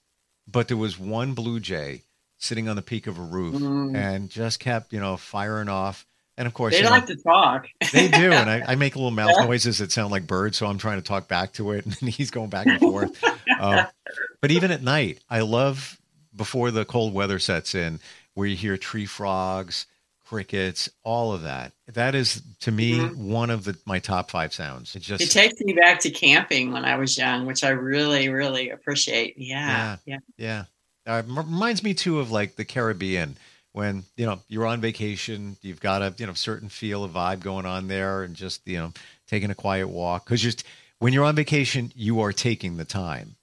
but 0.51 0.69
there 0.69 0.77
was 0.77 0.99
one 0.99 1.35
blue 1.35 1.61
jay 1.61 2.03
sitting 2.39 2.69
on 2.69 2.77
the 2.77 2.83
peak 2.83 3.07
of 3.07 3.19
a 3.19 3.23
roof 3.23 3.55
mm. 3.55 3.97
and 3.97 4.29
just 4.29 4.61
kept, 4.61 4.93
you 4.93 5.01
know, 5.01 5.17
firing 5.17 5.69
off. 5.69 6.07
And 6.37 6.49
of 6.49 6.55
course, 6.55 6.75
they 6.75 6.83
like 6.83 7.09
know, 7.09 7.15
to 7.15 7.23
talk. 7.23 7.69
they 7.93 8.09
do, 8.09 8.33
and 8.33 8.51
I, 8.51 8.73
I, 8.73 8.75
make 8.75 8.97
little 8.97 9.13
mouth 9.13 9.31
yeah. 9.39 9.45
noises 9.45 9.79
that 9.79 9.93
sound 9.93 10.11
like 10.11 10.27
birds, 10.27 10.59
so 10.59 10.67
I'm 10.67 10.79
trying 10.79 11.01
to 11.01 11.07
talk 11.07 11.29
back 11.29 11.53
to 11.55 11.71
it, 11.71 11.85
and 11.87 12.09
he's 12.11 12.33
going 12.33 12.51
back 12.51 12.67
and 12.67 12.81
forth. 12.81 13.23
uh, 13.61 13.85
but 14.41 14.51
even 14.51 14.73
at 14.73 14.83
night, 14.83 15.21
I 15.31 15.43
love 15.43 16.01
before 16.35 16.73
the 16.73 16.85
cold 16.85 17.15
weather 17.15 17.39
sets 17.39 17.77
in, 17.77 18.01
where 18.35 18.49
you 18.49 18.57
hear 18.57 18.77
tree 18.77 19.07
frogs, 19.07 19.87
crickets, 20.35 20.91
all 21.05 21.33
of 21.33 21.43
that. 21.43 21.73
That 21.87 22.17
is 22.17 22.43
to 22.61 22.73
me 22.73 22.99
mm-hmm. 22.99 23.31
one 23.31 23.51
of 23.51 23.63
the 23.63 23.77
my 23.87 24.01
top 24.01 24.33
five 24.33 24.53
sounds. 24.53 24.97
It 24.97 25.01
just 25.01 25.23
it 25.23 25.31
takes 25.31 25.61
me 25.61 25.75
back 25.75 26.01
to 26.01 26.11
camping 26.11 26.73
when 26.73 26.85
I 26.85 26.97
was 26.97 27.17
young, 27.17 27.47
which 27.47 27.63
I 27.63 27.69
really 27.69 28.29
really 28.29 28.71
appreciate. 28.71 29.35
Yeah, 29.39 29.97
yeah, 30.07 30.19
yeah. 30.37 30.65
yeah. 31.07 31.19
Uh, 31.19 31.23
reminds 31.27 31.85
me 31.85 31.95
too 31.95 32.19
of 32.19 32.33
like 32.33 32.57
the 32.57 32.65
Caribbean 32.65 33.37
when 33.75 34.03
you 34.17 34.27
know 34.27 34.41
you're 34.49 34.67
on 34.67 34.81
vacation, 34.81 35.57
you've 35.63 35.81
got 35.81 36.03
a 36.03 36.13
you 36.19 36.27
know 36.27 36.33
certain 36.33 36.69
feel, 36.69 37.05
a 37.05 37.09
vibe 37.09 37.41
going 37.41 37.67
on 37.67 37.87
there, 37.87 38.25
and 38.25 38.35
just 38.35 38.67
you 38.67 38.79
know 38.79 38.93
taking 39.29 39.51
a 39.51 39.55
quiet 39.55 39.89
walk 39.89 40.25
because 40.25 40.41
just 40.41 40.65
when 40.99 41.13
you're 41.13 41.25
on 41.25 41.37
vacation, 41.37 41.93
you 41.95 42.21
are 42.23 42.33
taking 42.33 42.77
the 42.77 42.85
time 42.85 43.37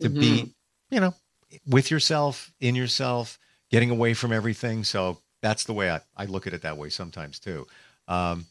to 0.00 0.10
mm-hmm. 0.10 0.20
be, 0.20 0.54
you 0.90 1.00
know, 1.00 1.14
with 1.66 1.90
yourself, 1.90 2.52
in 2.60 2.74
yourself, 2.74 3.38
getting 3.70 3.90
away 3.90 4.14
from 4.14 4.32
everything. 4.32 4.84
So 4.84 5.18
that's 5.42 5.64
the 5.64 5.72
way 5.72 5.90
I, 5.90 6.00
I 6.16 6.24
look 6.24 6.46
at 6.46 6.54
it 6.54 6.62
that 6.62 6.76
way 6.76 6.88
sometimes 6.88 7.38
too. 7.38 7.66
Um, 8.06 8.46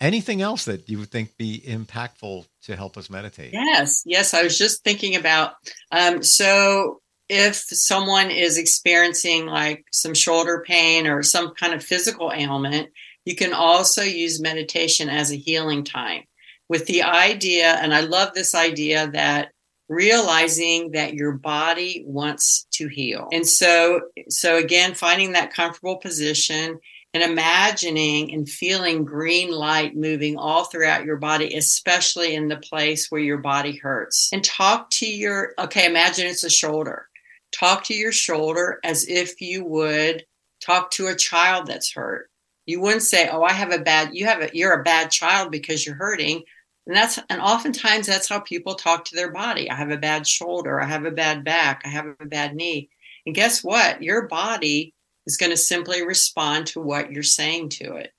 anything 0.00 0.42
else 0.42 0.64
that 0.64 0.88
you 0.88 0.98
would 0.98 1.10
think 1.10 1.36
be 1.36 1.62
impactful 1.66 2.46
to 2.64 2.76
help 2.76 2.96
us 2.96 3.10
meditate? 3.10 3.52
Yes, 3.52 4.02
yes. 4.04 4.34
I 4.34 4.42
was 4.42 4.58
just 4.58 4.82
thinking 4.84 5.16
about 5.16 5.54
um, 5.92 6.22
so 6.22 7.00
if 7.28 7.54
someone 7.56 8.30
is 8.30 8.58
experiencing 8.58 9.46
like 9.46 9.84
some 9.92 10.14
shoulder 10.14 10.64
pain 10.66 11.06
or 11.06 11.22
some 11.22 11.54
kind 11.54 11.74
of 11.74 11.84
physical 11.84 12.32
ailment, 12.34 12.90
you 13.24 13.36
can 13.36 13.52
also 13.52 14.02
use 14.02 14.40
meditation 14.40 15.08
as 15.08 15.30
a 15.30 15.36
healing 15.36 15.84
time 15.84 16.24
with 16.70 16.86
the 16.86 17.02
idea, 17.02 17.74
and 17.82 17.92
I 17.92 18.02
love 18.02 18.32
this 18.32 18.54
idea 18.54 19.10
that 19.12 19.50
realizing 19.90 20.92
that 20.92 21.14
your 21.14 21.32
body 21.32 22.04
wants 22.06 22.64
to 22.70 22.86
heal. 22.86 23.28
And 23.32 23.46
so 23.46 24.02
so 24.28 24.56
again 24.56 24.94
finding 24.94 25.32
that 25.32 25.52
comfortable 25.52 25.96
position 25.96 26.78
and 27.12 27.24
imagining 27.24 28.32
and 28.32 28.48
feeling 28.48 29.04
green 29.04 29.50
light 29.50 29.96
moving 29.96 30.36
all 30.36 30.64
throughout 30.64 31.04
your 31.04 31.16
body 31.16 31.56
especially 31.56 32.36
in 32.36 32.46
the 32.46 32.56
place 32.56 33.10
where 33.10 33.20
your 33.20 33.38
body 33.38 33.76
hurts. 33.76 34.30
And 34.32 34.44
talk 34.44 34.90
to 34.90 35.06
your 35.06 35.54
okay, 35.58 35.86
imagine 35.86 36.28
it's 36.28 36.44
a 36.44 36.50
shoulder. 36.50 37.08
Talk 37.50 37.82
to 37.84 37.94
your 37.94 38.12
shoulder 38.12 38.78
as 38.84 39.08
if 39.08 39.40
you 39.40 39.64
would 39.64 40.24
talk 40.64 40.92
to 40.92 41.08
a 41.08 41.16
child 41.16 41.66
that's 41.66 41.92
hurt. 41.92 42.30
You 42.64 42.80
wouldn't 42.80 43.02
say, 43.02 43.28
"Oh, 43.28 43.42
I 43.42 43.52
have 43.52 43.72
a 43.72 43.80
bad 43.80 44.10
you 44.12 44.26
have 44.26 44.40
a 44.40 44.50
you're 44.52 44.72
a 44.80 44.84
bad 44.84 45.10
child 45.10 45.50
because 45.50 45.84
you're 45.84 45.96
hurting." 45.96 46.44
And 46.90 46.96
that's 46.96 47.20
and 47.28 47.40
oftentimes 47.40 48.08
that's 48.08 48.28
how 48.28 48.40
people 48.40 48.74
talk 48.74 49.04
to 49.04 49.14
their 49.14 49.30
body. 49.30 49.70
I 49.70 49.76
have 49.76 49.92
a 49.92 49.96
bad 49.96 50.26
shoulder, 50.26 50.80
I 50.80 50.86
have 50.86 51.04
a 51.04 51.12
bad 51.12 51.44
back, 51.44 51.82
I 51.84 51.88
have 51.88 52.06
a 52.18 52.26
bad 52.26 52.56
knee. 52.56 52.90
And 53.24 53.32
guess 53.32 53.62
what? 53.62 54.02
Your 54.02 54.26
body 54.26 54.92
is 55.24 55.36
going 55.36 55.52
to 55.52 55.56
simply 55.56 56.04
respond 56.04 56.66
to 56.66 56.80
what 56.80 57.12
you're 57.12 57.22
saying 57.22 57.68
to 57.68 57.94
it. 57.94 58.12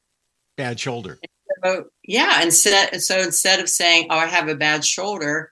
Bad 0.55 0.79
shoulder. 0.79 1.19
So, 1.65 1.87
yeah, 2.05 2.41
instead 2.43 3.01
so 3.01 3.19
instead 3.19 3.59
of 3.59 3.67
saying, 3.67 4.07
"Oh, 4.09 4.17
I 4.17 4.25
have 4.25 4.47
a 4.47 4.55
bad 4.55 4.85
shoulder," 4.85 5.51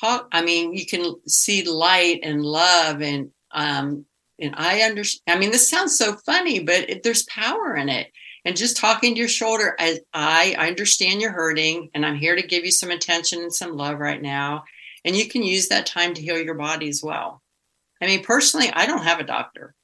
talk 0.00 0.26
I 0.32 0.42
mean, 0.42 0.74
you 0.74 0.86
can 0.86 1.20
see 1.28 1.62
light 1.62 2.18
and 2.24 2.42
love 2.42 3.00
and 3.00 3.30
um 3.52 4.06
and 4.40 4.56
I 4.56 4.80
understand. 4.80 5.22
I 5.28 5.38
mean, 5.38 5.52
this 5.52 5.70
sounds 5.70 5.96
so 5.96 6.16
funny, 6.26 6.58
but 6.58 6.90
it, 6.90 7.04
there's 7.04 7.22
power 7.26 7.76
in 7.76 7.88
it 7.88 8.10
and 8.44 8.56
just 8.56 8.76
talking 8.76 9.14
to 9.14 9.18
your 9.18 9.28
shoulder 9.28 9.76
I, 9.78 10.00
I 10.12 10.56
understand 10.68 11.20
you're 11.20 11.32
hurting 11.32 11.90
and 11.94 12.04
i'm 12.04 12.16
here 12.16 12.36
to 12.36 12.46
give 12.46 12.64
you 12.64 12.70
some 12.70 12.90
attention 12.90 13.40
and 13.40 13.52
some 13.52 13.76
love 13.76 13.98
right 13.98 14.20
now. 14.20 14.64
And 15.04 15.16
you 15.16 15.28
can 15.28 15.42
use 15.42 15.68
that 15.68 15.86
time 15.86 16.12
to 16.12 16.20
heal 16.20 16.38
your 16.38 16.54
body 16.54 16.88
as 16.88 17.02
well. 17.02 17.42
I 18.02 18.06
mean 18.06 18.22
personally 18.22 18.70
i 18.72 18.86
don't 18.86 19.02
have 19.04 19.20
a 19.20 19.24
doctor. 19.24 19.74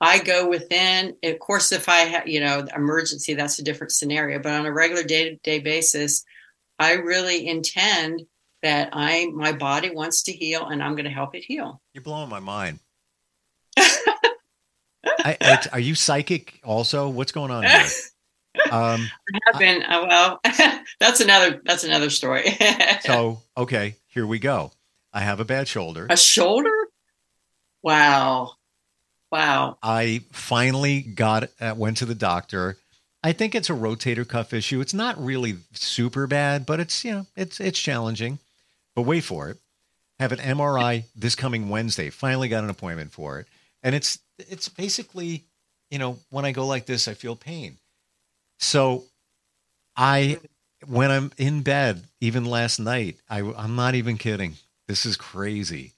I 0.00 0.18
go 0.18 0.48
within 0.48 1.16
of 1.22 1.38
course 1.38 1.72
if 1.72 1.88
i 1.88 1.98
have 1.98 2.28
you 2.28 2.40
know 2.40 2.66
emergency 2.74 3.34
that's 3.34 3.58
a 3.58 3.64
different 3.64 3.92
scenario. 3.92 4.38
But 4.38 4.52
on 4.52 4.66
a 4.66 4.72
regular 4.72 5.02
day-to-day 5.02 5.60
basis 5.60 6.24
i 6.78 6.92
really 6.92 7.48
intend 7.48 8.22
that 8.62 8.90
i 8.92 9.26
my 9.34 9.52
body 9.52 9.90
wants 9.90 10.22
to 10.24 10.32
heal 10.32 10.66
and 10.66 10.82
i'm 10.82 10.92
going 10.92 11.04
to 11.04 11.10
help 11.10 11.34
it 11.34 11.44
heal. 11.44 11.80
You're 11.92 12.02
blowing 12.02 12.30
my 12.30 12.40
mind 12.40 12.80
I, 15.06 15.36
I, 15.40 15.68
are 15.72 15.80
you 15.80 15.94
psychic 15.94 16.60
also? 16.64 17.08
What's 17.08 17.32
going 17.32 17.50
on 17.50 17.64
here? 17.64 17.86
Um, 18.70 19.06
I 19.34 19.38
have 19.44 19.58
been. 19.58 19.82
Uh, 19.82 20.06
well, 20.08 20.40
that's 21.00 21.20
another. 21.20 21.60
That's 21.64 21.84
another 21.84 22.10
story. 22.10 22.56
so 23.02 23.42
okay, 23.56 23.96
here 24.08 24.26
we 24.26 24.38
go. 24.38 24.72
I 25.12 25.20
have 25.20 25.40
a 25.40 25.44
bad 25.44 25.68
shoulder. 25.68 26.06
A 26.08 26.16
shoulder? 26.16 26.74
Wow, 27.82 28.54
wow. 29.30 29.78
I 29.82 30.22
finally 30.32 31.02
got 31.02 31.50
uh, 31.60 31.74
went 31.76 31.98
to 31.98 32.06
the 32.06 32.14
doctor. 32.14 32.78
I 33.22 33.32
think 33.32 33.54
it's 33.54 33.70
a 33.70 33.74
rotator 33.74 34.26
cuff 34.26 34.52
issue. 34.52 34.80
It's 34.80 34.94
not 34.94 35.22
really 35.22 35.56
super 35.72 36.26
bad, 36.26 36.66
but 36.66 36.80
it's 36.80 37.04
you 37.04 37.12
know 37.12 37.26
it's 37.36 37.60
it's 37.60 37.78
challenging. 37.78 38.38
But 38.94 39.02
wait 39.02 39.24
for 39.24 39.50
it. 39.50 39.58
Have 40.18 40.32
an 40.32 40.38
MRI 40.38 41.04
this 41.14 41.34
coming 41.34 41.68
Wednesday. 41.68 42.08
Finally 42.08 42.48
got 42.48 42.64
an 42.64 42.70
appointment 42.70 43.12
for 43.12 43.38
it, 43.38 43.46
and 43.86 43.94
it's 43.94 44.18
it's 44.38 44.68
basically 44.68 45.46
you 45.90 45.98
know 45.98 46.18
when 46.30 46.44
I 46.44 46.52
go 46.52 46.66
like 46.66 46.86
this, 46.86 47.08
I 47.08 47.14
feel 47.14 47.36
pain. 47.36 47.78
So 48.58 49.04
I 49.96 50.40
when 50.86 51.10
I'm 51.10 51.32
in 51.38 51.62
bed, 51.62 52.04
even 52.20 52.44
last 52.44 52.80
night, 52.80 53.16
I 53.30 53.40
I'm 53.40 53.76
not 53.76 53.94
even 53.94 54.18
kidding. 54.18 54.56
This 54.88 55.06
is 55.06 55.16
crazy. 55.16 55.92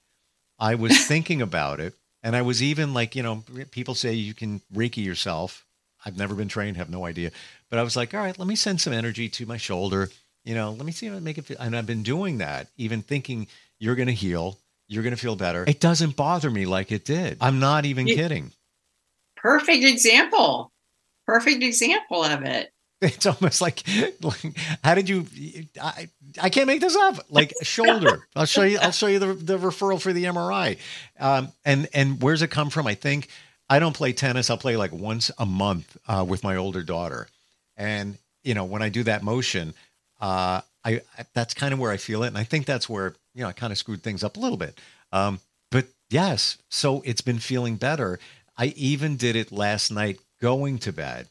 I 0.59 0.77
was 0.77 1.07
thinking 1.09 1.43
about 1.43 1.81
it, 1.81 1.95
and 2.23 2.37
I 2.37 2.43
was 2.43 2.63
even 2.63 2.95
like 2.95 3.17
you 3.17 3.25
know 3.25 3.43
people 3.71 3.95
say 3.95 4.13
you 4.13 4.35
can 4.35 4.61
reiki 4.73 5.05
yourself 5.05 5.65
I've 6.05 6.17
never 6.17 6.35
been 6.35 6.49
trained, 6.49 6.77
have 6.77 6.91
no 6.91 7.05
idea. 7.05 7.31
But 7.71 7.79
I 7.79 7.83
was 7.83 7.97
like, 7.97 8.15
all 8.15 8.21
right, 8.21 8.39
let 8.39 8.49
me 8.49 8.57
send 8.57 8.81
some 8.81 8.93
energy 8.93 9.29
to 9.31 9.47
my 9.47 9.57
shoulder. 9.57 10.11
You 10.45 10.55
know, 10.55 10.71
let 10.71 10.87
me 10.87 10.93
see 10.93 11.07
if 11.07 11.13
I 11.15 11.19
make 11.19 11.39
it. 11.39 11.47
Feel, 11.47 11.59
and 11.59 11.77
I've 11.77 11.87
been 11.87 12.03
doing 12.03 12.39
that, 12.39 12.69
even 12.77 13.03
thinking 13.03 13.49
you're 13.79 13.97
going 13.97 14.09
to 14.09 14.15
heal, 14.15 14.59
you're 14.89 15.03
going 15.03 15.15
to 15.15 15.21
feel 15.21 15.37
better. 15.37 15.65
It 15.67 15.81
doesn't 15.81 16.17
bother 16.17 16.51
me 16.51 16.67
like 16.67 16.91
it 16.91 17.05
did. 17.05 17.37
I'm 17.41 17.61
not 17.61 17.85
even 17.85 18.07
you, 18.07 18.17
kidding. 18.17 18.53
Perfect 19.37 19.85
example. 19.85 20.73
Perfect 21.27 21.63
example 21.63 22.25
of 22.25 22.43
it. 22.43 22.73
It's 23.01 23.27
almost 23.27 23.61
like, 23.61 23.85
like 24.21 24.59
how 24.83 24.97
did 24.97 25.09
you? 25.09 25.25
I, 25.81 26.09
I 26.43 26.49
can't 26.51 26.67
make 26.67 26.81
this 26.81 26.97
up. 26.97 27.27
Like 27.31 27.55
shoulder. 27.63 28.27
I'll 28.35 28.45
show 28.45 28.65
you. 28.65 28.81
I'll 28.81 28.91
show 28.91 29.07
you 29.07 29.21
the, 29.21 29.35
the 29.35 29.57
referral 29.57 30.01
for 30.01 30.13
the 30.13 30.25
MRI. 30.25 30.79
Um, 31.21 31.53
and 31.65 31.87
and 31.95 32.21
where's 32.21 32.43
it 32.43 32.51
come 32.51 32.71
from? 32.71 32.89
I 32.89 32.95
think 32.95 33.29
I 33.71 33.79
don't 33.79 33.95
play 33.95 34.13
tennis. 34.13 34.51
I'll 34.51 34.59
play 34.59 34.77
like 34.77 34.93
once 34.93 35.31
a 35.39 35.47
month 35.47 35.97
uh, 36.09 36.25
with 36.27 36.43
my 36.43 36.57
older 36.57 36.83
daughter, 36.83 37.29
and 37.77 38.19
you 38.43 38.55
know 38.55 38.65
when 38.65 38.83
I 38.83 38.89
do 38.89 39.05
that 39.05 39.23
motion, 39.23 39.75
uh, 40.21 40.63
I, 40.85 41.01
I 41.19 41.25
that's 41.35 41.55
kind 41.55 41.73
of 41.73 41.81
where 41.81 41.91
I 41.91 41.97
feel 41.97 42.23
it, 42.23 42.29
and 42.29 42.39
I 42.39 42.45
think 42.45 42.67
that's 42.67 42.89
where 42.89 43.15
you 43.35 43.43
know 43.43 43.49
I 43.49 43.53
kind 43.53 43.73
of 43.73 43.79
screwed 43.79 44.03
things 44.03 44.25
up 44.25 44.37
a 44.37 44.41
little 44.41 44.57
bit. 44.57 44.79
Um, 45.13 45.41
but 45.71 45.87
yes, 46.11 46.59
so 46.71 47.03
it's 47.05 47.21
been 47.21 47.39
feeling 47.39 47.77
better. 47.77 48.19
I 48.57 48.67
even 48.77 49.17
did 49.17 49.37
it 49.37 49.53
last 49.53 49.91
night 49.91 50.19
going 50.41 50.79
to 50.79 50.93
bed, 50.93 51.29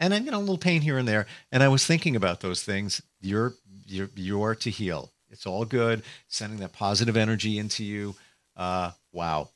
and 0.00 0.14
I 0.14 0.18
you 0.18 0.30
know 0.30 0.38
a 0.38 0.40
little 0.40 0.58
pain 0.58 0.80
here 0.80 0.98
and 0.98 1.08
there, 1.08 1.26
and 1.52 1.62
I 1.62 1.68
was 1.68 1.86
thinking 1.86 2.16
about 2.16 2.40
those 2.40 2.62
things. 2.62 3.02
You're 3.20 3.54
you're 3.86 4.10
you're 4.14 4.54
to 4.56 4.70
heal. 4.70 5.12
It's 5.30 5.46
all 5.46 5.64
good. 5.64 6.02
Sending 6.28 6.60
that 6.60 6.72
positive 6.72 7.16
energy 7.16 7.58
into 7.58 7.84
you. 7.84 8.14
Uh, 8.56 8.92
wow, 9.12 9.50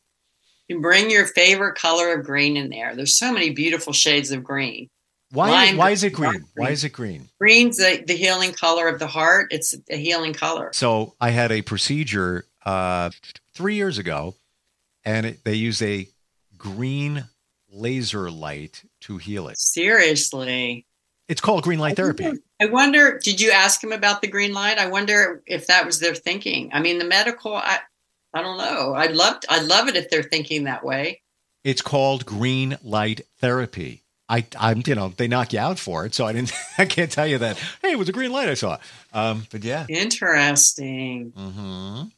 you 0.71 0.81
bring 0.81 1.11
your 1.11 1.27
favorite 1.27 1.75
color 1.75 2.13
of 2.13 2.25
green 2.25 2.57
in 2.57 2.71
there. 2.71 2.95
There's 2.95 3.19
so 3.19 3.33
many 3.33 3.51
beautiful 3.51 3.93
shades 3.93 4.31
of 4.31 4.45
green. 4.45 4.89
Why, 5.33 5.51
Lime, 5.51 5.77
why 5.77 5.91
is 5.91 6.03
it 6.03 6.13
green? 6.13 6.31
green? 6.31 6.47
Why 6.55 6.71
is 6.71 6.83
it 6.83 6.91
green? 6.91 7.29
Green's 7.39 7.77
the, 7.77 8.03
the 8.05 8.15
healing 8.15 8.53
color 8.53 8.89
of 8.89 8.99
the 8.99 9.07
heart. 9.07 9.53
It's 9.53 9.75
a 9.89 9.97
healing 9.97 10.33
color. 10.33 10.71
So 10.73 11.15
I 11.21 11.31
had 11.31 11.53
a 11.53 11.63
procedure 11.63 12.47
uh, 12.67 13.11
three 13.55 13.77
years 13.77 13.99
ago, 13.99 14.35
and 15.05 15.27
it, 15.27 15.45
they 15.45 15.55
use 15.55 15.81
a 15.83 16.09
green 16.57 17.25
laser 17.71 18.31
light 18.31 18.83
to 19.03 19.19
heal 19.19 19.49
it. 19.49 19.59
Seriously. 19.59 20.87
It's 21.29 21.41
called 21.41 21.63
green 21.63 21.79
light 21.79 21.95
therapy. 21.95 22.33
I 22.61 22.67
wonder, 22.67 23.21
did 23.23 23.41
you 23.41 23.53
ask 23.53 23.83
him 23.83 23.93
about 23.93 24.23
the 24.23 24.27
green 24.27 24.53
light? 24.53 24.79
I 24.79 24.89
wonder 24.89 25.45
if 25.47 25.69
that 25.69 25.87
was 25.87 26.01
their 26.01 26.15
thinking. 26.15 26.71
I 26.73 26.81
mean, 26.81 26.99
the 26.99 27.05
medical, 27.05 27.55
I, 27.55 27.79
I 28.35 28.43
don't 28.43 28.59
know. 28.59 28.95
I'd 28.95 29.13
love 29.13 29.37
I'd 29.49 29.65
love 29.65 29.89
it 29.89 29.97
if 29.97 30.11
they're 30.11 30.25
thinking 30.25 30.65
that 30.65 30.85
way. 30.85 31.23
It's 31.63 31.83
called 31.83 32.27
green 32.27 32.79
light 32.83 33.21
therapy. 33.39 34.03
I, 34.31 34.47
I'm, 34.59 34.83
you 34.87 34.95
know, 34.95 35.13
they 35.17 35.27
knock 35.27 35.53
you 35.53 35.59
out 35.59 35.79
for 35.79 36.07
it. 36.07 36.15
So 36.15 36.25
I 36.25 36.33
didn't, 36.33 36.53
I 36.79 36.87
can't 36.87 37.11
tell 37.11 37.27
you 37.27 37.39
that. 37.39 37.59
Hey, 37.83 37.93
it 37.93 37.99
was 37.99 38.09
a 38.09 38.13
green 38.13 38.33
light 38.33 38.49
I 38.49 38.55
saw. 38.55 38.79
Um, 39.13 39.47
but 39.51 39.65
yeah, 39.65 39.87
interesting. 39.89 41.33
Mm-hmm. 41.37 42.09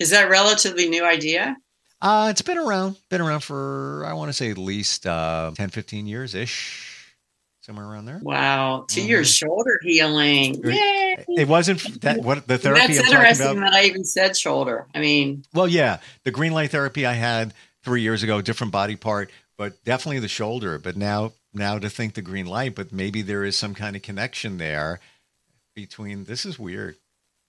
Is 0.00 0.10
that 0.10 0.28
relatively 0.28 0.88
new 0.88 1.04
idea? 1.04 1.56
Uh, 2.00 2.28
it's 2.30 2.42
been 2.42 2.58
around, 2.58 2.96
been 3.08 3.20
around 3.20 3.40
for 3.40 4.04
I 4.04 4.12
want 4.12 4.28
to 4.28 4.32
say 4.32 4.50
at 4.50 4.58
least 4.58 5.06
uh, 5.06 5.52
10, 5.54 5.70
15 5.70 6.06
years 6.06 6.34
ish 6.34 7.14
somewhere 7.60 7.86
around 7.86 8.06
there. 8.06 8.18
Wow, 8.22 8.86
to 8.88 9.00
mm-hmm. 9.00 9.08
your 9.08 9.24
shoulder 9.24 9.78
healing. 9.82 10.60
Yay! 10.64 11.24
It 11.28 11.48
wasn't 11.48 12.00
that 12.00 12.22
what 12.22 12.46
the 12.48 12.58
therapy. 12.58 12.94
That's 12.94 13.00
I'm 13.00 13.06
interesting 13.06 13.60
that 13.60 13.74
I 13.74 13.84
even 13.84 14.04
said 14.04 14.36
shoulder. 14.36 14.86
I 14.94 15.00
mean, 15.00 15.44
well, 15.52 15.68
yeah, 15.68 15.98
the 16.24 16.30
green 16.30 16.52
light 16.52 16.70
therapy 16.70 17.04
I 17.04 17.12
had 17.12 17.52
three 17.82 18.02
years 18.02 18.22
ago, 18.22 18.40
different 18.40 18.72
body 18.72 18.96
part, 18.96 19.30
but 19.58 19.84
definitely 19.84 20.20
the 20.20 20.28
shoulder. 20.28 20.78
But 20.78 20.96
now, 20.96 21.32
now 21.52 21.78
to 21.78 21.90
think 21.90 22.14
the 22.14 22.22
green 22.22 22.46
light, 22.46 22.74
but 22.74 22.92
maybe 22.92 23.20
there 23.20 23.44
is 23.44 23.58
some 23.58 23.74
kind 23.74 23.96
of 23.96 24.02
connection 24.02 24.56
there 24.56 25.00
between. 25.74 26.24
This 26.24 26.46
is 26.46 26.58
weird. 26.58 26.96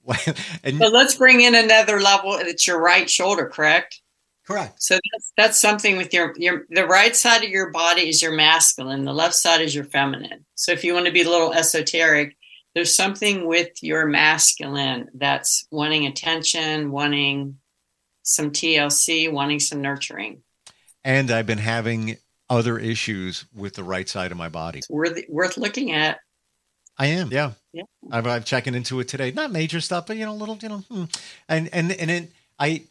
and, 0.64 0.80
but 0.80 0.92
let's 0.92 1.16
bring 1.16 1.40
in 1.40 1.56
another 1.56 2.02
level. 2.02 2.34
It's 2.34 2.66
your 2.66 2.82
right 2.82 3.10
shoulder, 3.10 3.48
correct? 3.48 4.02
Correct. 4.46 4.82
So 4.82 4.96
that's, 4.96 5.34
that's 5.38 5.60
something 5.60 5.96
with 5.98 6.12
your 6.12 6.34
your 6.38 6.66
the 6.70 6.88
right 6.88 7.16
side 7.16 7.44
of 7.44 7.52
your 7.52 7.70
body 7.70 8.10
is 8.10 8.20
your 8.20 8.32
masculine, 8.32 9.06
the 9.06 9.14
left 9.14 9.36
side 9.36 9.62
is 9.62 9.76
your 9.76 9.84
feminine. 9.84 10.44
So 10.56 10.72
if 10.72 10.84
you 10.84 10.96
want 10.96 11.06
to 11.06 11.12
be 11.12 11.22
a 11.22 11.30
little 11.30 11.54
esoteric, 11.54 12.36
there's 12.74 12.96
something 12.96 13.46
with 13.46 13.84
your 13.84 14.08
masculine 14.08 15.10
that's 15.14 15.68
wanting 15.70 16.08
attention, 16.08 16.92
wanting 16.92 17.60
some 18.24 18.50
TLC, 18.50 19.32
wanting 19.32 19.60
some 19.60 19.82
nurturing. 19.82 20.42
And 21.04 21.32
I've 21.32 21.48
been 21.48 21.60
having 21.60 22.18
other 22.50 22.78
issues 22.78 23.46
with 23.56 23.76
the 23.76 23.84
right 23.84 24.10
side 24.10 24.32
of 24.32 24.38
my 24.38 24.50
body. 24.50 24.80
It's 24.80 24.90
worth 24.90 25.18
worth 25.30 25.58
looking 25.58 25.92
at. 25.92 26.20
I 26.98 27.08
am, 27.08 27.32
yeah, 27.32 27.52
yeah. 27.72 27.84
I've, 28.12 28.28
I'm 28.28 28.44
checking 28.44 28.76
into 28.76 29.00
it 29.00 29.08
today. 29.08 29.32
Not 29.32 29.52
major 29.52 29.80
stuff, 29.80 30.08
but 30.08 30.18
you 30.18 30.26
know, 30.26 30.36
little, 30.36 30.58
you 30.62 30.70
know, 30.70 30.78
hmm. 30.80 31.04
and 31.48 31.70
and 31.72 31.92
and 31.94 32.12
it, 32.12 32.32
I 32.60 32.84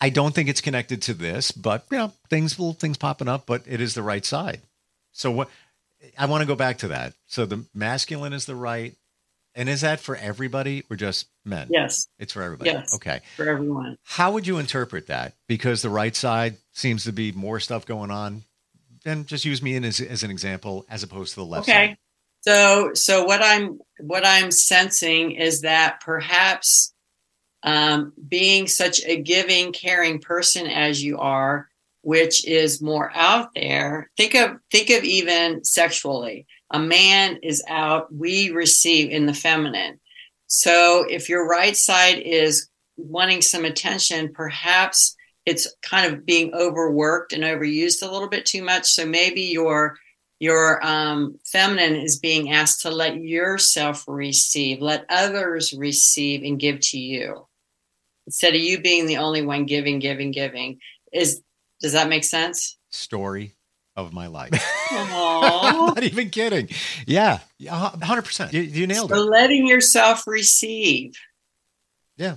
I 0.00 0.10
don't 0.10 0.34
think 0.34 0.48
it's 0.48 0.60
connected 0.60 1.02
to 1.02 1.14
this, 1.14 1.50
but 1.50 1.84
you 1.90 1.98
know, 1.98 2.12
things 2.28 2.58
little 2.58 2.74
things 2.74 2.96
popping 2.96 3.28
up, 3.28 3.46
but 3.46 3.62
it 3.66 3.80
is 3.80 3.94
the 3.94 4.02
right 4.02 4.24
side. 4.24 4.60
So 5.12 5.30
what 5.30 5.48
I 6.16 6.26
want 6.26 6.42
to 6.42 6.46
go 6.46 6.54
back 6.54 6.78
to 6.78 6.88
that. 6.88 7.14
So 7.26 7.44
the 7.44 7.64
masculine 7.74 8.32
is 8.32 8.46
the 8.46 8.54
right, 8.54 8.94
and 9.54 9.68
is 9.68 9.80
that 9.80 10.00
for 10.00 10.16
everybody 10.16 10.84
or 10.90 10.96
just 10.96 11.28
men? 11.44 11.68
Yes, 11.70 12.06
it's 12.18 12.32
for 12.32 12.42
everybody. 12.42 12.70
Yes, 12.70 12.94
okay, 12.96 13.20
for 13.36 13.48
everyone. 13.48 13.96
How 14.04 14.32
would 14.32 14.46
you 14.46 14.58
interpret 14.58 15.08
that? 15.08 15.34
Because 15.48 15.82
the 15.82 15.90
right 15.90 16.14
side 16.14 16.56
seems 16.72 17.04
to 17.04 17.12
be 17.12 17.32
more 17.32 17.60
stuff 17.60 17.86
going 17.86 18.10
on. 18.10 18.44
And 19.06 19.26
just 19.26 19.46
use 19.46 19.62
me 19.62 19.76
in 19.76 19.84
as, 19.84 19.98
as 20.00 20.22
an 20.22 20.30
example, 20.30 20.84
as 20.90 21.02
opposed 21.02 21.32
to 21.32 21.40
the 21.40 21.46
left 21.46 21.68
okay. 21.68 21.88
side. 21.88 21.96
So, 22.42 22.90
so 22.94 23.24
what 23.24 23.42
I'm 23.42 23.78
what 23.98 24.26
I'm 24.26 24.50
sensing 24.50 25.32
is 25.32 25.62
that 25.62 26.00
perhaps 26.00 26.94
um, 27.62 28.12
being 28.28 28.66
such 28.66 29.00
a 29.04 29.16
giving, 29.16 29.72
caring 29.72 30.20
person 30.20 30.66
as 30.66 31.02
you 31.02 31.18
are, 31.18 31.68
which 32.02 32.46
is 32.46 32.80
more 32.80 33.10
out 33.14 33.50
there. 33.54 34.10
Think 34.16 34.34
of 34.34 34.56
think 34.70 34.90
of 34.90 35.04
even 35.04 35.64
sexually. 35.64 36.46
A 36.70 36.78
man 36.78 37.38
is 37.42 37.62
out, 37.68 38.14
we 38.14 38.50
receive 38.50 39.10
in 39.10 39.26
the 39.26 39.34
feminine. 39.34 40.00
So 40.46 41.04
if 41.08 41.28
your 41.28 41.48
right 41.48 41.76
side 41.76 42.18
is 42.18 42.68
wanting 42.96 43.42
some 43.42 43.64
attention, 43.64 44.32
perhaps 44.32 45.16
it's 45.46 45.72
kind 45.82 46.12
of 46.12 46.26
being 46.26 46.54
overworked 46.54 47.32
and 47.32 47.42
overused 47.44 48.02
a 48.02 48.10
little 48.10 48.28
bit 48.28 48.46
too 48.46 48.62
much. 48.62 48.86
So 48.86 49.06
maybe 49.06 49.42
your 49.42 49.96
your 50.38 50.84
um, 50.84 51.38
feminine 51.44 51.96
is 51.96 52.18
being 52.18 52.50
asked 52.50 52.80
to 52.82 52.90
let 52.90 53.20
yourself 53.20 54.04
receive, 54.08 54.80
let 54.80 55.04
others 55.10 55.74
receive 55.74 56.42
and 56.42 56.58
give 56.58 56.80
to 56.80 56.98
you 56.98 57.46
instead 58.26 58.54
of 58.54 58.60
you 58.60 58.80
being 58.80 59.06
the 59.06 59.18
only 59.18 59.42
one 59.42 59.66
giving, 59.66 59.98
giving, 59.98 60.30
giving. 60.30 60.78
Is 61.12 61.42
does 61.80 61.92
that 61.92 62.08
make 62.08 62.24
sense? 62.24 62.78
Story 62.90 63.54
of 64.06 64.12
my 64.12 64.26
life. 64.26 64.50
I'm 64.90 65.86
not 65.86 66.02
even 66.02 66.30
kidding. 66.30 66.68
Yeah, 67.06 67.40
hundred 67.68 68.22
percent. 68.22 68.52
You, 68.52 68.62
you 68.62 68.86
nailed 68.86 69.10
so 69.10 69.16
it. 69.16 69.30
letting 69.30 69.66
yourself 69.66 70.26
receive. 70.26 71.12
Yeah. 72.16 72.36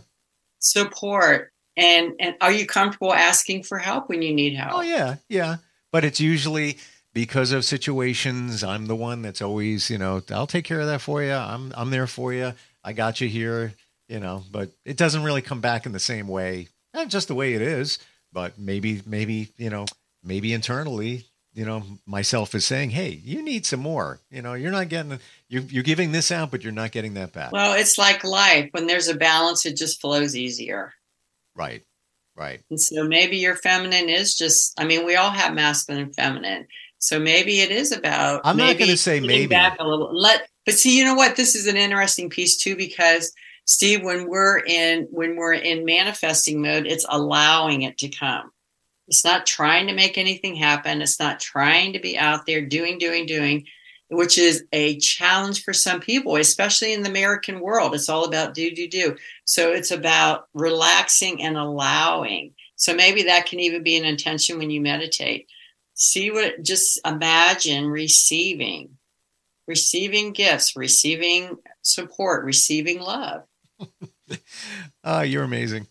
Support 0.60 1.52
and 1.76 2.14
and 2.20 2.36
are 2.40 2.52
you 2.52 2.66
comfortable 2.66 3.14
asking 3.14 3.64
for 3.64 3.78
help 3.78 4.10
when 4.10 4.22
you 4.22 4.34
need 4.34 4.56
help? 4.56 4.74
Oh 4.74 4.82
yeah, 4.82 5.16
yeah. 5.30 5.58
But 5.92 6.06
it's 6.06 6.20
usually 6.20 6.78
because 7.14 7.52
of 7.52 7.66
situations. 7.66 8.64
I'm 8.64 8.88
the 8.88 8.96
one 8.96 9.22
that's 9.22 9.42
always, 9.42 9.90
you 9.90 9.98
know, 9.98 10.22
I'll 10.32 10.48
take 10.48 10.66
care 10.66 10.80
of 10.80 10.88
that 10.88 11.02
for 11.02 11.22
you. 11.22 11.34
I'm 11.34 11.74
I'm 11.76 11.90
there 11.90 12.08
for 12.08 12.34
you. 12.34 12.54
I 12.84 12.94
got 12.94 13.22
you 13.22 13.28
here 13.28 13.74
you 14.08 14.20
know, 14.20 14.44
but 14.52 14.70
it 14.86 14.98
doesn't 14.98 15.24
really 15.24 15.42
come 15.42 15.62
back 15.62 15.86
in 15.86 15.92
the 15.92 16.00
same 16.00 16.28
way. 16.28 16.68
Not 16.94 17.08
just 17.08 17.28
the 17.28 17.36
way 17.36 17.54
it 17.54 17.62
is, 17.62 18.00
but 18.32 18.60
maybe, 18.60 19.02
maybe, 19.06 19.50
you 19.58 19.70
know, 19.70 19.86
maybe 20.24 20.54
internally, 20.54 21.26
you 21.54 21.66
know, 21.66 21.84
myself 22.06 22.56
is 22.56 22.66
saying, 22.66 22.92
"Hey, 22.92 23.22
you 23.24 23.42
need 23.42 23.66
some 23.66 23.80
more." 23.80 24.20
You 24.32 24.42
know, 24.42 24.54
you're 24.54 24.72
not 24.72 24.90
getting 24.90 25.20
you're 25.48 25.64
you're 25.64 25.84
giving 25.84 26.12
this 26.12 26.32
out, 26.32 26.52
but 26.52 26.64
you're 26.64 26.74
not 26.74 26.92
getting 26.92 27.14
that 27.14 27.34
back. 27.34 27.52
Well, 27.52 27.74
it's 27.74 27.98
like 27.98 28.24
life. 28.24 28.70
When 28.72 28.88
there's 28.88 29.08
a 29.08 29.16
balance, 29.16 29.66
it 29.66 29.78
just 29.78 30.02
flows 30.02 30.36
easier. 30.36 30.94
Right. 31.56 31.84
Right. 32.36 32.62
And 32.72 32.82
so 32.82 33.04
maybe 33.04 33.38
your 33.38 33.56
feminine 33.56 34.10
is 34.10 34.36
just 34.36 34.80
I 34.80 34.86
mean, 34.86 35.06
we 35.06 35.16
all 35.16 35.30
have 35.30 35.54
masculine 35.54 36.02
and 36.02 36.16
feminine. 36.16 36.68
So 36.98 37.20
maybe 37.20 37.60
it 37.60 37.70
is 37.70 37.92
about. 37.92 38.42
I'm 38.46 38.56
not 38.56 38.78
going 38.78 38.90
to 38.90 38.98
say 38.98 39.20
maybe. 39.20 39.48
Back 39.48 39.78
a 39.80 39.86
little. 39.86 40.10
Let, 40.18 40.48
but 40.66 40.76
see, 40.76 40.98
you 40.98 41.04
know 41.04 41.16
what? 41.16 41.36
This 41.36 41.54
is 41.54 41.68
an 41.68 41.76
interesting 41.76 42.30
piece 42.30 42.56
too 42.56 42.78
because 42.78 43.34
Steve, 43.66 44.04
when 44.04 44.30
we're 44.30 44.60
in 44.60 45.08
when 45.12 45.36
we're 45.36 45.54
in 45.54 45.84
manifesting 45.86 46.62
mode, 46.62 46.88
it's 46.88 47.06
allowing 47.10 47.82
it 47.82 47.98
to 47.98 48.10
come. 48.10 48.52
It's 49.08 49.26
not 49.26 49.46
trying 49.46 49.88
to 49.88 49.94
make 49.94 50.18
anything 50.18 50.56
happen. 50.56 51.02
It's 51.02 51.20
not 51.20 51.40
trying 51.40 51.94
to 51.94 52.00
be 52.00 52.18
out 52.18 52.46
there 52.46 52.62
doing, 52.66 52.98
doing, 52.98 53.26
doing, 53.26 53.66
which 54.10 54.38
is 54.38 54.64
a 54.72 54.98
challenge 55.00 55.64
for 55.64 55.74
some 55.74 56.00
people, 56.00 56.36
especially 56.38 56.94
in 56.94 57.04
the 57.04 57.10
American 57.10 57.60
world. 57.60 57.94
It's 57.94 58.10
all 58.10 58.26
about 58.26 58.54
do, 58.54 58.74
do, 58.74 58.88
do. 58.88 59.16
So 59.46 59.72
it's 59.72 59.92
about 59.92 60.48
relaxing 60.54 61.42
and 61.44 61.58
allowing. 61.58 62.54
So 62.76 62.94
maybe 62.94 63.24
that 63.24 63.46
can 63.46 63.60
even 63.60 63.84
be 63.84 63.98
an 63.98 64.06
intention 64.06 64.58
when 64.58 64.70
you 64.70 64.82
meditate. 64.82 65.48
See 65.96 66.32
what, 66.32 66.64
just 66.64 67.00
imagine 67.06 67.88
receiving, 67.88 68.98
receiving 69.68 70.34
gifts, 70.34 70.76
receiving 70.76 71.58
support, 71.82 72.46
receiving 72.46 73.00
love. 73.00 73.44
oh, 75.04 75.22
you're 75.22 75.44
amazing. 75.44 75.88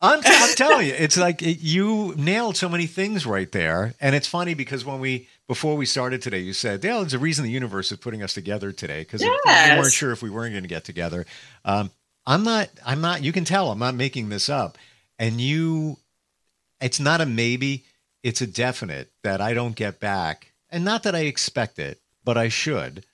I'm, 0.00 0.22
t- 0.22 0.28
I'm 0.32 0.54
telling 0.54 0.86
you, 0.86 0.94
it's 0.94 1.16
like 1.16 1.42
it, 1.42 1.60
you 1.60 2.14
nailed 2.16 2.56
so 2.56 2.68
many 2.68 2.86
things 2.86 3.26
right 3.26 3.50
there. 3.52 3.94
And 4.00 4.14
it's 4.14 4.26
funny 4.26 4.54
because 4.54 4.84
when 4.84 5.00
we, 5.00 5.28
before 5.46 5.76
we 5.76 5.86
started 5.86 6.22
today, 6.22 6.38
you 6.38 6.52
said, 6.52 6.80
Dale, 6.80 7.00
there's 7.00 7.14
a 7.14 7.18
reason 7.18 7.44
the 7.44 7.50
universe 7.50 7.92
is 7.92 7.98
putting 7.98 8.22
us 8.22 8.32
together 8.32 8.72
today 8.72 9.00
because 9.00 9.22
yes. 9.22 9.72
we 9.72 9.78
weren't 9.78 9.92
sure 9.92 10.12
if 10.12 10.22
we 10.22 10.30
weren't 10.30 10.52
going 10.52 10.64
to 10.64 10.68
get 10.68 10.84
together. 10.84 11.26
Um, 11.64 11.90
I'm 12.26 12.44
not, 12.44 12.70
I'm 12.84 13.00
not, 13.00 13.22
you 13.22 13.32
can 13.32 13.44
tell 13.44 13.70
I'm 13.70 13.78
not 13.78 13.94
making 13.94 14.28
this 14.28 14.48
up. 14.48 14.78
And 15.18 15.40
you, 15.40 15.98
it's 16.80 17.00
not 17.00 17.20
a 17.20 17.26
maybe, 17.26 17.84
it's 18.22 18.40
a 18.40 18.46
definite 18.46 19.10
that 19.22 19.40
I 19.40 19.54
don't 19.54 19.76
get 19.76 20.00
back. 20.00 20.52
And 20.70 20.84
not 20.84 21.02
that 21.02 21.14
I 21.14 21.20
expect 21.20 21.78
it, 21.78 22.00
but 22.24 22.38
I 22.38 22.48
should 22.48 23.04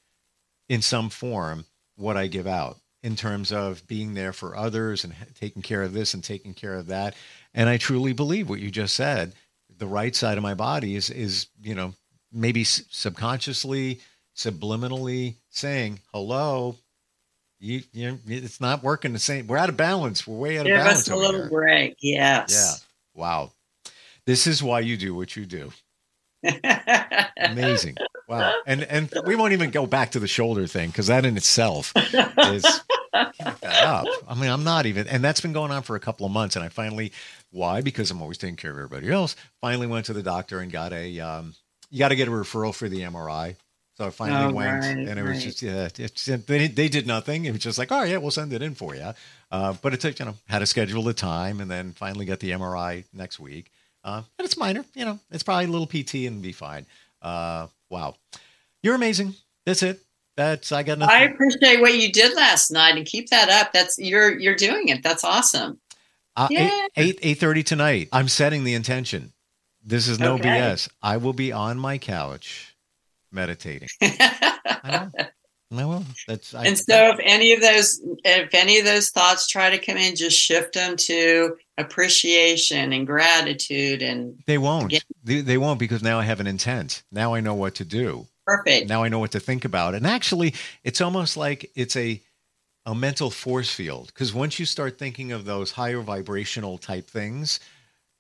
in 0.69 0.83
some 0.83 1.11
form 1.11 1.65
what 1.97 2.17
I 2.17 2.27
give 2.27 2.47
out 2.47 2.79
in 3.07 3.15
terms 3.15 3.53
of 3.53 3.87
being 3.87 4.15
there 4.15 4.33
for 4.33 4.57
others 4.57 5.05
and 5.05 5.15
taking 5.39 5.63
care 5.63 5.85
of 5.85 5.93
this 5.93 6.13
and 6.13 6.25
taking 6.25 6.53
care 6.53 6.75
of 6.75 6.89
that. 6.89 7.15
And 7.55 7.69
I 7.69 7.77
truly 7.77 8.13
believe 8.13 8.49
what 8.49 8.59
you 8.59 8.69
just 8.69 8.97
said. 8.97 9.33
The 9.79 9.87
right 9.87 10.15
side 10.15 10.39
of 10.39 10.43
my 10.43 10.55
body 10.55 10.97
is 10.97 11.09
is 11.09 11.47
you 11.63 11.77
know 11.77 11.95
maybe 12.33 12.65
subconsciously, 12.65 14.01
subliminally 14.35 15.37
saying 15.51 16.01
hello. 16.13 16.75
You, 17.61 17.83
you 17.93 18.19
it's 18.27 18.61
not 18.61 18.83
working 18.83 19.13
the 19.13 19.21
same. 19.21 19.47
We're 19.47 19.57
out 19.57 19.69
of 19.69 19.77
balance. 19.77 20.27
We're 20.27 20.37
way 20.37 20.59
out 20.59 20.67
of 20.67 20.71
balance. 20.71 21.05
Give 21.05 21.15
us 21.15 21.17
a 21.17 21.17
little 21.17 21.43
here. 21.43 21.51
break. 21.51 21.97
Yes. 22.01 22.83
Yeah. 23.15 23.21
Wow. 23.23 23.53
This 24.27 24.49
is 24.49 24.65
why 24.65 24.81
you 24.81 24.97
do 24.97 25.15
what 25.15 25.37
you 25.37 25.47
do. 25.47 25.71
Amazing. 27.37 27.99
Wow. 28.29 28.53
And 28.67 28.83
and 28.83 29.13
we 29.25 29.37
won't 29.37 29.53
even 29.53 29.71
go 29.71 29.87
back 29.87 30.11
to 30.11 30.19
the 30.19 30.27
shoulder 30.27 30.67
thing 30.67 30.91
because 30.91 31.07
that 31.07 31.25
in 31.25 31.37
itself 31.37 31.93
is 32.39 32.81
up. 33.17 34.07
I 34.29 34.35
mean, 34.35 34.51
I'm 34.51 34.65
not 34.65 34.87
even 34.87 35.07
and 35.09 35.23
that's 35.23 35.41
been 35.41 35.53
going 35.53 35.71
on 35.71 35.83
for 35.83 35.97
a 35.97 36.01
couple 36.01 36.27
of 36.27 36.33
months. 36.33 36.57
And 36.57 36.65
I 36.65 36.69
finally 36.69 37.13
why? 37.51 37.81
Because 37.81 38.11
I'm 38.11 38.21
always 38.23 38.39
taking 38.39 38.57
care 38.57 38.71
of 38.71 38.77
everybody 38.77 39.11
else. 39.11 39.37
Finally 39.61 39.87
went 39.87 40.07
to 40.07 40.13
the 40.13 40.23
doctor 40.23 40.61
and 40.61 40.71
got 40.71 40.93
a 40.93 41.21
um, 41.21 41.55
you 41.91 41.99
got 41.99 42.09
to 42.09 42.17
get 42.17 42.29
a 42.29 42.31
referral 42.31 42.75
for 42.75 42.89
the 42.89 43.01
MRI. 43.01 43.57
So 43.97 44.07
I 44.07 44.11
finally 44.11 44.53
oh, 44.53 44.55
went, 44.55 44.83
right, 44.83 44.91
and 44.91 45.19
it 45.19 45.23
right. 45.23 45.35
was 45.35 45.43
just 45.43 45.63
yeah, 45.63 45.89
it's, 45.99 46.27
they 46.27 46.69
they 46.69 46.89
did 46.89 47.07
nothing. 47.07 47.47
It 47.47 47.53
was 47.53 47.61
just 47.61 47.79
like, 47.79 47.91
oh 47.91 48.03
yeah, 48.03 48.19
we'll 48.19 48.31
send 48.31 48.53
it 48.53 48.61
in 48.61 48.75
for 48.75 48.95
you. 48.95 49.15
Uh, 49.51 49.75
but 49.81 49.95
it 49.95 50.01
took 50.01 50.19
you 50.19 50.27
know 50.27 50.35
had 50.47 50.59
to 50.59 50.67
schedule 50.67 51.03
the 51.03 51.15
time, 51.15 51.61
and 51.61 51.71
then 51.71 51.93
finally 51.93 52.27
got 52.27 52.41
the 52.41 52.51
MRI 52.51 53.05
next 53.15 53.41
week. 53.41 53.71
Uh, 54.07 54.23
but 54.37 54.47
it's 54.47 54.57
minor, 54.57 54.85
you 54.95 55.05
know, 55.05 55.19
it's 55.33 55.43
probably 55.43 55.65
a 55.65 55.69
little 55.69 55.87
PT 55.87 56.27
and 56.27 56.41
be 56.41 56.53
fine. 56.53 56.87
Uh, 57.21 57.67
wow. 57.91 58.15
You're 58.81 58.95
amazing. 58.95 59.35
That's 59.67 59.83
it. 59.83 60.01
That's 60.37 60.71
I 60.71 60.83
got 60.83 60.99
nothing. 60.99 61.17
I 61.17 61.25
appreciate 61.25 61.81
what 61.81 61.95
you 61.95 62.13
did 62.13 62.35
last 62.37 62.71
night 62.71 62.97
and 62.97 63.07
keep 63.07 63.31
that 63.31 63.49
up. 63.49 63.73
That's 63.73 63.99
you're 63.99 64.39
you're 64.39 64.55
doing 64.55 64.89
it. 64.89 65.03
That's 65.03 65.25
awesome. 65.25 65.81
Uh, 66.37 66.49
yeah. 66.51 66.87
eight 66.97 67.19
eight 67.23 67.39
thirty 67.39 67.63
tonight. 67.63 68.09
I'm 68.13 68.29
setting 68.29 68.65
the 68.65 68.75
intention. 68.75 69.33
This 69.83 70.09
is 70.09 70.19
no 70.19 70.35
okay. 70.35 70.49
BS. 70.49 70.89
I 71.03 71.17
will 71.17 71.33
be 71.33 71.53
on 71.53 71.79
my 71.79 71.97
couch 71.97 72.77
meditating. 73.33 73.89
I 74.03 75.11
know. 75.71 76.05
That's 76.29 76.55
I, 76.55 76.67
and 76.67 76.79
so 76.79 77.11
if 77.13 77.19
any 77.23 77.53
of 77.53 77.61
those 77.61 78.01
if 78.25 78.55
any 78.55 78.79
of 78.79 78.85
those 78.85 79.11
thoughts 79.11 79.49
try 79.49 79.71
to 79.71 79.79
come 79.79 79.97
in, 79.97 80.15
just 80.17 80.39
shift 80.39 80.75
them 80.75 80.97
to 80.97 81.57
appreciation 81.79 82.93
and 82.93 83.07
gratitude 83.07 84.03
and 84.03 84.39
they 84.47 84.59
won't. 84.59 84.95
They, 85.25 85.41
they 85.41 85.59
won't 85.59 85.81
because 85.81 86.03
now 86.03 86.19
I 86.19 86.23
have 86.23 86.41
an 86.41 86.47
intent. 86.47 87.03
Now 87.11 87.35
I 87.35 87.41
know 87.41 87.55
what 87.55 87.75
to 87.77 87.85
do. 87.85 88.27
Perfect. 88.47 88.89
Now 88.89 89.03
I 89.03 89.09
know 89.09 89.19
what 89.19 89.33
to 89.33 89.41
think 89.41 89.65
about. 89.65 89.95
And 89.95 90.07
actually, 90.07 90.55
it's 90.85 91.01
almost 91.01 91.37
like 91.37 91.71
it's 91.75 91.97
a 91.97 92.23
a 92.87 92.95
mental 92.95 93.31
force 93.31 93.73
field 93.73 94.07
because 94.07 94.33
once 94.33 94.61
you 94.61 94.65
start 94.65 94.97
thinking 94.97 95.33
of 95.33 95.45
those 95.45 95.73
higher 95.73 96.01
vibrational 96.01 96.79
type 96.79 97.09
things, 97.09 97.59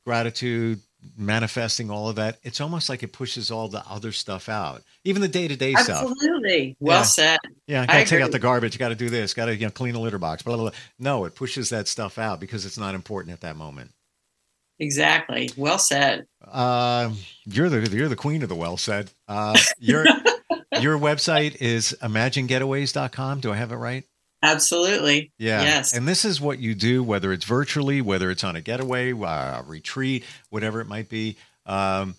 gratitude, 0.05 0.81
manifesting 1.17 1.89
all 1.89 2.09
of 2.09 2.17
that, 2.17 2.39
it's 2.43 2.61
almost 2.61 2.89
like 2.89 3.05
it 3.05 3.13
pushes 3.13 3.53
all 3.53 3.69
the 3.69 3.85
other 3.89 4.11
stuff 4.11 4.49
out, 4.49 4.83
even 5.05 5.23
the 5.23 5.29
day 5.29 5.47
to 5.47 5.57
day 5.57 5.75
stuff. 5.75 6.11
Absolutely, 6.11 6.77
well 6.81 6.99
yeah. 6.99 7.03
said. 7.03 7.39
Yeah, 7.69 7.83
I 7.83 7.87
got 7.87 7.99
to 7.99 8.05
take 8.07 8.23
out 8.23 8.33
the 8.33 8.41
garbage. 8.41 8.77
Got 8.77 8.89
to 8.89 8.97
do 8.97 9.09
this. 9.09 9.35
Got 9.35 9.47
to 9.47 9.57
you 9.57 9.67
know, 9.67 9.71
clean 9.71 9.95
the 9.95 10.01
litter 10.01 10.19
box. 10.19 10.43
Blah, 10.43 10.57
blah 10.57 10.71
blah. 10.71 10.79
No, 10.99 11.25
it 11.25 11.37
pushes 11.37 11.69
that 11.71 11.87
stuff 11.87 12.19
out 12.19 12.41
because 12.41 12.67
it's 12.67 12.79
not 12.79 12.97
important 12.97 13.33
at 13.33 13.43
that 13.43 13.57
moment. 13.57 13.93
Exactly. 14.79 15.51
Well 15.57 15.79
said. 15.79 16.27
Uh, 16.47 17.11
you're 17.45 17.69
the 17.69 17.91
you're 17.97 18.09
the 18.09 18.17
queen 18.17 18.43
of 18.43 18.49
the 18.49 18.55
well 18.55 18.77
said. 18.77 19.11
Uh, 19.27 19.59
your 19.79 20.05
your 20.81 20.99
website 20.99 21.57
is 21.61 21.97
imaginegetaways.com. 22.03 23.41
Do 23.41 23.53
I 23.53 23.57
have 23.57 23.73
it 23.73 23.77
right? 23.77 24.05
Absolutely. 24.43 25.33
Yeah. 25.39 25.63
Yes. 25.63 25.97
And 25.97 26.07
this 26.07 26.25
is 26.25 26.41
what 26.41 26.59
you 26.59 26.75
do, 26.75 27.03
whether 27.03 27.33
it's 27.33 27.45
virtually, 27.45 28.01
whether 28.01 28.31
it's 28.31 28.45
on 28.45 28.55
a 28.55 28.61
getaway, 28.61 29.13
uh, 29.13 29.63
retreat, 29.63 30.25
whatever 30.51 30.81
it 30.81 30.87
might 30.87 31.09
be. 31.09 31.37
Um, 31.65 32.15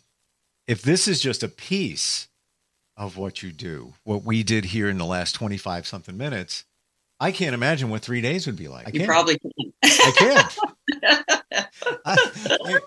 if 0.68 0.82
this 0.82 1.08
is 1.08 1.22
just 1.22 1.44
a 1.44 1.48
piece 1.48 2.28
of 2.98 3.16
what 3.16 3.44
you 3.44 3.52
do, 3.52 3.94
what 4.04 4.24
we 4.24 4.44
did 4.44 4.66
here 4.66 4.90
in 4.90 4.98
the 4.98 5.06
last 5.06 5.34
25 5.34 5.86
something 5.88 6.18
minutes, 6.18 6.66
I 7.20 7.32
can't 7.32 7.54
imagine 7.54 7.90
what 7.90 8.02
three 8.02 8.22
days 8.22 8.46
would 8.48 8.58
be 8.58 8.68
like. 8.68 8.88
I 8.88 8.92
you 8.92 9.06
probably 9.06 9.40
can. 9.40 9.74
I 9.84 10.12
can't. 10.16 10.58
I, 12.06 12.18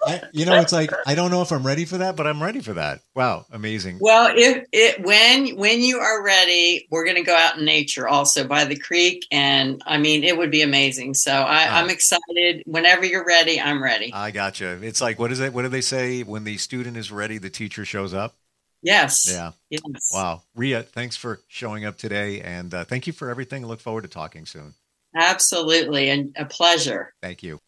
I, 0.07 0.23
you 0.33 0.45
know, 0.45 0.61
it's 0.61 0.73
like 0.73 0.91
I 1.07 1.15
don't 1.15 1.31
know 1.31 1.43
if 1.43 1.51
I'm 1.53 1.67
ready 1.67 1.85
for 1.85 1.99
that, 1.99 2.17
but 2.17 2.27
I'm 2.27 2.43
ready 2.43 2.61
for 2.61 2.75
that. 2.75 3.01
Wow, 3.15 3.47
amazing. 3.51 3.99
Well, 4.01 4.33
if 4.35 4.67
it 4.73 5.05
when 5.05 5.57
when 5.57 5.81
you 5.81 5.99
are 5.99 6.23
ready, 6.23 6.87
we're 6.91 7.05
going 7.05 7.17
to 7.17 7.23
go 7.23 7.35
out 7.35 7.59
in 7.59 7.65
nature 7.65 8.09
also 8.09 8.47
by 8.47 8.65
the 8.65 8.77
creek, 8.77 9.27
and 9.31 9.83
I 9.87 9.99
mean, 9.99 10.25
it 10.25 10.37
would 10.37 10.51
be 10.51 10.63
amazing. 10.63 11.15
So 11.15 11.33
I, 11.33 11.67
oh. 11.67 11.71
I'm 11.71 11.91
excited. 11.91 12.63
Whenever 12.67 13.05
you're 13.05 13.27
ready, 13.27 13.61
I'm 13.61 13.83
ready. 13.83 14.13
I 14.13 14.31
gotcha. 14.31 14.79
It's 14.83 15.01
like 15.01 15.19
what 15.19 15.33
is 15.33 15.41
it? 15.41 15.53
What 15.53 15.63
do 15.63 15.69
they 15.69 15.81
say? 15.81 16.23
When 16.23 16.45
the 16.45 16.57
student 16.59 16.97
is 16.97 17.11
ready, 17.11 17.39
the 17.39 17.51
teacher 17.51 17.85
shows 17.85 18.15
up. 18.15 18.37
Yes. 18.83 19.31
Yeah. 19.31 19.53
Yes. 19.69 20.11
Wow, 20.13 20.43
Rhea, 20.55 20.83
thanks 20.83 21.17
for 21.17 21.41
showing 21.49 21.85
up 21.85 21.99
today, 21.99 22.41
and 22.41 22.73
uh, 22.73 22.85
thank 22.85 23.07
you 23.07 23.13
for 23.13 23.31
everything. 23.31 23.67
Look 23.67 23.81
forward 23.81 24.03
to 24.03 24.09
talking 24.09 24.47
soon. 24.47 24.75
Absolutely, 25.15 26.09
and 26.09 26.35
a 26.37 26.45
pleasure. 26.45 27.13
Thank 27.21 27.43
you. 27.43 27.61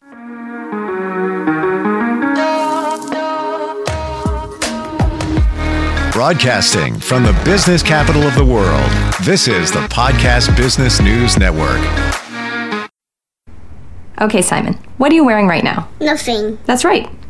Broadcasting 6.13 6.99
from 6.99 7.23
the 7.23 7.33
business 7.43 7.81
capital 7.81 8.21
of 8.21 8.35
the 8.35 8.45
world, 8.45 8.87
this 9.23 9.47
is 9.47 9.71
the 9.71 9.79
Podcast 9.87 10.55
Business 10.55 11.01
News 11.01 11.39
Network. 11.39 11.81
Okay, 14.21 14.43
Simon, 14.43 14.75
what 14.99 15.11
are 15.11 15.15
you 15.15 15.25
wearing 15.25 15.47
right 15.47 15.63
now? 15.63 15.89
Nothing. 15.99 16.59
That's 16.65 16.85
right. 16.85 17.09